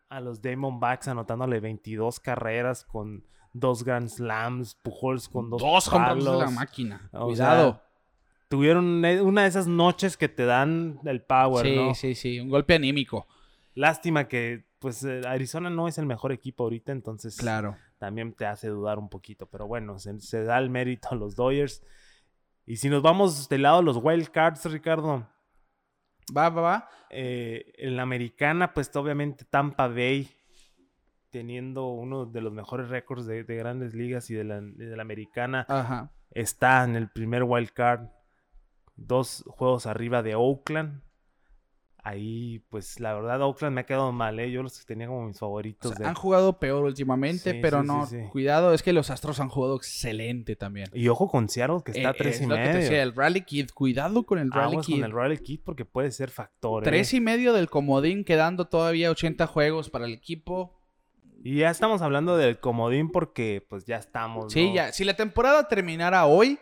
[0.10, 5.92] a los Diamondbacks anotándole 22 carreras con dos Grand Slams, Pujols con dos, Dos de
[6.00, 6.52] la palos.
[6.54, 7.10] máquina.
[7.14, 7.74] O Cuidado.
[7.74, 7.85] sea,
[8.48, 11.94] tuvieron una de esas noches que te dan el power, sí, ¿no?
[11.96, 12.40] sí, sí.
[12.40, 13.28] Un golpe anímico.
[13.74, 17.76] Lástima que pues eh, Arizona no es el mejor equipo ahorita, entonces Claro.
[17.98, 21.36] también te hace dudar un poquito, pero bueno, se, se da el mérito a los
[21.36, 21.82] Dodgers.
[22.68, 25.28] Y si nos vamos del lado de los wild cards, Ricardo,
[26.36, 26.90] Va, va, va.
[27.10, 30.30] eh, en la americana, pues obviamente Tampa Bay
[31.30, 35.02] teniendo uno de los mejores récords de, de grandes ligas y de la, de la
[35.02, 36.12] americana, Ajá.
[36.32, 38.08] está en el primer wild card,
[38.96, 41.02] dos juegos arriba de Oakland.
[42.08, 44.52] Ahí, pues la verdad, Oakland me ha quedado mal, ¿eh?
[44.52, 45.90] Yo los tenía como mis O favoritos.
[45.96, 48.06] sea, de- han jugado peor últimamente, Sí, pero sí, no.
[48.06, 48.18] sí.
[48.32, 50.88] Cuidado, es que los Astros han jugado excelente también.
[50.94, 52.82] Y ojo con Seattle, que está Eh, a tres es y lo que te medio.
[52.82, 53.70] decía, el Rally Kid.
[53.74, 54.96] Cuidado con el Rally Aguas Kid.
[54.98, 56.84] con el Rally Kid porque puede ser factor.
[56.84, 56.86] ¿eh?
[56.86, 60.78] Tres y medio del comodín, quedando todavía 80 juegos para el equipo.
[61.44, 64.54] Y ya estamos hablando del comodín porque pues ya estamos.
[64.54, 64.76] Sí, ¿no?
[64.76, 64.92] ya.
[64.94, 66.60] Si la temporada terminara hoy,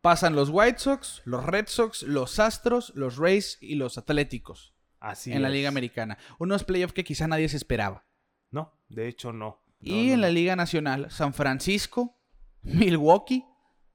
[0.00, 5.32] pasan los White Sox, los Red Sox, los Astros, los Rays y los Atléticos Así
[5.32, 5.48] en la.
[5.48, 6.18] Liga Americana.
[6.38, 8.04] Unos playoffs que quizá nadie se esperaba.
[8.50, 9.62] No, de hecho no.
[9.80, 10.28] No, y no, en la.
[10.28, 12.18] Liga Nacional, San Francisco,
[12.62, 13.44] Milwaukee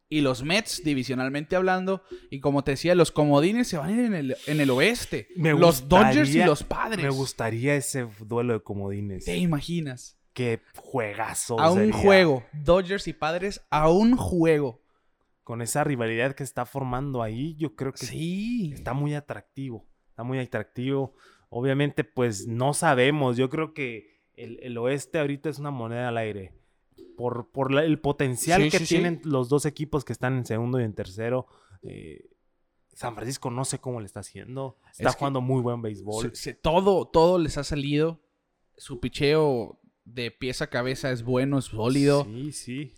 [0.10, 2.03] y los Mets, divisionalmente hablando.
[2.32, 5.28] Y como te decía, los comodines se van a ir en el, en el oeste.
[5.36, 7.03] Me los Dodgers y los Padres.
[7.03, 9.26] Me gustaría ese duelo de comodines.
[9.26, 10.18] ¿Te imaginas?
[10.34, 11.60] Qué juegazo.
[11.60, 11.93] A un sería.
[11.93, 12.43] juego.
[12.51, 14.82] Dodgers y Padres a un juego.
[15.46, 18.72] Con esa rivalidad que está formando ahí, yo creo que Sí.
[18.74, 19.86] está muy atractivo.
[20.10, 21.14] Está muy atractivo.
[21.50, 23.38] Obviamente, pues no sabemos.
[23.38, 26.52] Yo creo que el, el oeste ahorita es una moneda al aire.
[27.16, 30.46] Por, por la- el potencial Sí, que sí, tienen los dos equipos que están en
[30.46, 31.48] segundo y en tercero.
[31.84, 32.28] eh,
[32.93, 34.78] San Francisco no sé cómo le está haciendo.
[34.98, 36.30] Está Es jugando muy buen béisbol.
[36.32, 38.20] Se- se- todo, todo les ha salido.
[38.78, 42.24] Su picheo de pies a cabeza es bueno, es sólido.
[42.26, 42.93] Sí, sí.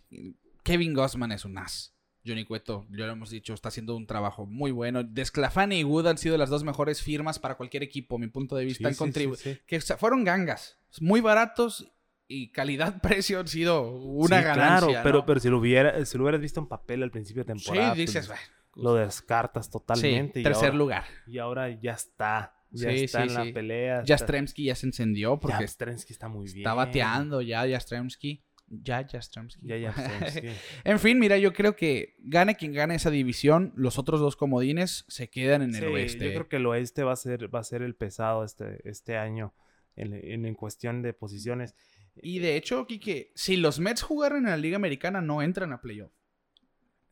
[0.64, 1.94] Kevin Gossman es un as.
[2.28, 5.04] Johnny Cueto, ya lo hemos dicho, está haciendo un trabajo muy bueno.
[5.04, 8.66] Desclafani y Wood han sido las dos mejores firmas para cualquier equipo, mi punto de
[8.66, 8.92] vista.
[8.92, 9.58] Sí, han sí.
[9.66, 11.92] Que fueron gangas, muy baratos
[12.28, 14.88] y calidad-precio han sido una ganancia.
[14.88, 15.26] Claro, pero, ¿no?
[15.26, 18.02] pero si lo, hubiera, si lo hubieras visto en papel al principio de temporada, sí,
[18.02, 18.40] dices, pues,
[18.74, 20.42] bueno, lo descartas totalmente.
[20.42, 21.04] y tercer ahora- lugar.
[21.26, 22.54] Y ahora ya está.
[22.70, 23.54] Ya Sí, está sí, en la sí.
[23.54, 24.04] pelea.
[24.06, 26.58] Jastremski ya se encendió porque Jastremski está muy bien.
[26.58, 28.44] está bateando ya Jastremski.
[28.70, 29.66] Ya Jastremski.
[29.66, 29.94] Ya, ya.
[29.94, 30.48] Jastremski.
[30.84, 35.06] En fin, mira, yo creo que gane quien gane esa división, los otros dos comodines
[35.08, 36.26] se quedan en el oeste.
[36.26, 39.18] Yo creo que el oeste va a ser, va a ser el pesado este, este
[39.18, 39.54] año
[39.96, 41.76] en, en- en cuestión de posiciones.
[42.22, 45.80] Y de hecho, Kike, si los Mets jugaran en la Liga Americana, no entran a
[45.82, 46.12] playoff.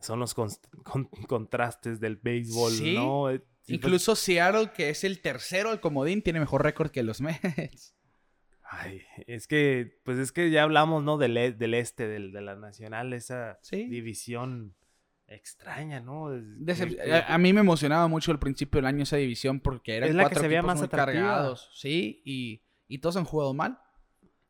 [0.02, 0.50] Son los con-
[1.28, 3.30] contrastes del béisbol, Sí, ¿no?
[3.32, 7.22] Eh, pues- Incluso Seattle, que es el tercero al comodín, tiene mejor récord que los
[7.22, 7.96] Mets.
[8.78, 11.18] Ay, es que, pues es que ya hablamos, ¿no?
[11.18, 13.86] Del, e- del este, del, de la nacional, esa Sí.
[13.88, 14.76] división
[15.28, 16.30] extraña, ¿no?
[16.32, 20.10] Decep- a, a mí me emocionaba mucho al principio del año esa división porque eran
[20.10, 21.70] Es la que cuatro se veía equipos más muy cargados.
[21.74, 23.80] Sí, y, y todos han jugado mal.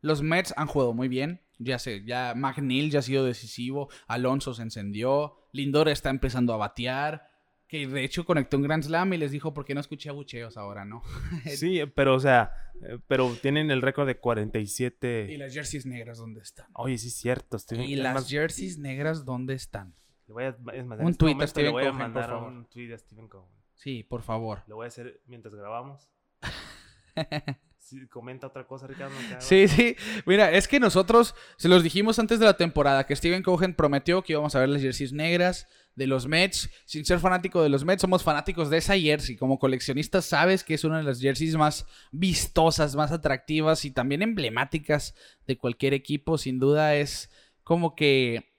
[0.01, 1.41] Los Mets han jugado muy bien.
[1.57, 3.89] Ya sé, ya McNeil ya ha sido decisivo.
[4.07, 5.38] Alonso se encendió.
[5.53, 7.30] Lindor está empezando a batear.
[7.68, 10.55] Que de hecho conectó un Grand Slam y les dijo, ¿por qué no escuché abucheos
[10.55, 11.01] ahora, no?
[11.57, 12.51] Sí, pero o sea,
[12.84, 15.36] eh, pero tienen el récord de Y 47.
[15.39, 16.68] las jerseys negras, ¿dónde están?
[16.74, 17.57] Oye, sí es cierto.
[17.57, 19.95] estoy- Y las más, jerseys negras, ¿dónde están?
[20.28, 22.30] le voy a, es más, Un este a Stephen le voy a Cohen, por mandar
[22.30, 22.51] favor.
[22.51, 23.49] un tweet a Stephen Cohen.
[23.74, 24.63] Sí, por favor.
[24.68, 26.09] Lo voy a hacer mientras grabamos.
[28.09, 29.15] Comenta otra cosa, Ricardo.
[29.39, 29.95] Sí, sí.
[30.25, 34.23] Mira, es que nosotros se los dijimos antes de la temporada que Steven Cohen prometió
[34.23, 36.69] que íbamos a ver las jerseys negras de los Mets.
[36.86, 39.36] Sin ser fanático de los Mets, somos fanáticos de esa jersey.
[39.36, 44.23] Como coleccionistas sabes que es una de las jerseys más vistosas, más atractivas y también
[44.23, 45.13] emblemáticas
[45.45, 46.38] de cualquier equipo.
[46.39, 47.29] Sin duda es
[47.63, 48.53] como que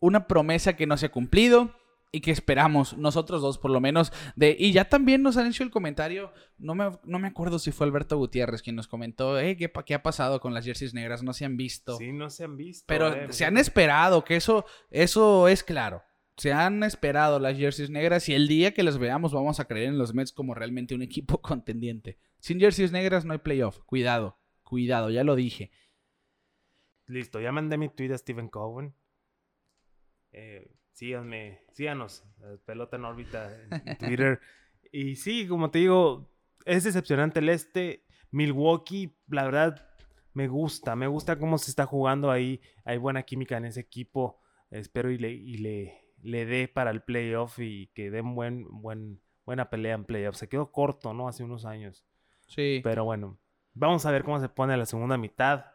[0.00, 1.74] una promesa que no se ha cumplido
[2.14, 4.56] y que esperamos, nosotros dos por lo menos, de...
[4.56, 7.86] Y ya también nos han hecho el comentario, no me, no me acuerdo si fue
[7.86, 11.24] Alberto Gutiérrez quien nos comentó, eh, ¿qué, qué ha pasado con las jerseys negras?
[11.24, 11.96] No se han visto.
[11.96, 12.84] Sí, no se han visto.
[12.86, 16.02] Pero eh, se han esperado, que eso, eso es claro.
[16.36, 19.88] Se han esperado las jerseys negras y el día que las veamos vamos a creer
[19.88, 22.18] en los Mets como realmente un equipo contendiente.
[22.38, 23.80] Sin jerseys negras no hay playoff.
[23.86, 25.72] Cuidado, cuidado, ya lo dije.
[27.06, 28.94] Listo, ya mandé mi tweet a Stephen Cohen.
[30.32, 34.40] Eh, síganme, síganos, eh, Pelota en órbita en, Twitter.
[34.90, 36.30] y sí, como te digo,
[36.64, 38.06] es decepcionante el este.
[38.30, 39.86] Milwaukee, la verdad,
[40.32, 42.60] me gusta, me gusta cómo se está jugando ahí.
[42.84, 44.40] Hay buena química en ese equipo.
[44.70, 49.20] Espero y le, y le, le dé para el playoff y que den buen, buen,
[49.46, 50.34] buena pelea en playoff.
[50.34, 51.28] Se quedó corto, ¿no?
[51.28, 52.04] Hace unos años.
[52.48, 52.80] Sí.
[52.82, 53.38] Pero bueno,
[53.72, 55.66] vamos a ver cómo se pone la segunda mitad.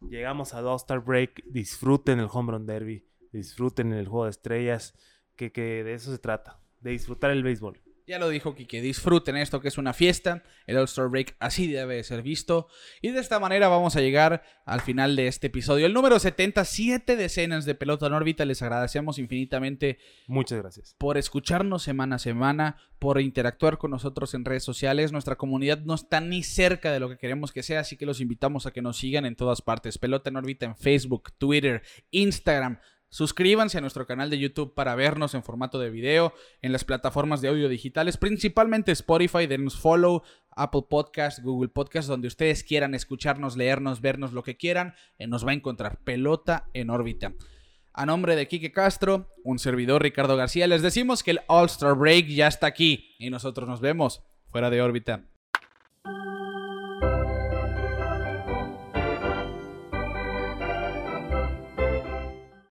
[0.00, 1.44] Llegamos a All-Star Break.
[1.46, 3.06] Disfruten el Home Run Derby.
[3.32, 4.94] Disfruten el juego de estrellas.
[5.36, 6.60] Que, que de eso se trata.
[6.80, 7.80] De disfrutar el béisbol.
[8.08, 11.96] Ya lo dijo Kike, disfruten esto que es una fiesta, el All-Star Break así debe
[11.96, 12.68] de ser visto.
[13.02, 15.84] Y de esta manera vamos a llegar al final de este episodio.
[15.84, 20.96] El número 77 decenas de pelota en órbita, les agradecemos infinitamente Muchas gracias.
[20.96, 25.12] por escucharnos semana a semana, por interactuar con nosotros en redes sociales.
[25.12, 28.22] Nuestra comunidad no está ni cerca de lo que queremos que sea, así que los
[28.22, 29.98] invitamos a que nos sigan en todas partes.
[29.98, 32.78] Pelota en órbita en Facebook, Twitter, Instagram.
[33.10, 37.40] Suscríbanse a nuestro canal de YouTube para vernos en formato de video en las plataformas
[37.40, 43.56] de audio digitales, principalmente Spotify, denos follow, Apple Podcast, Google Podcast, donde ustedes quieran escucharnos,
[43.56, 47.32] leernos, vernos, lo que quieran, eh, nos va a encontrar pelota en órbita.
[47.94, 52.26] A nombre de Quique Castro, un servidor Ricardo García, les decimos que el All-Star Break
[52.26, 55.24] ya está aquí y nosotros nos vemos fuera de órbita.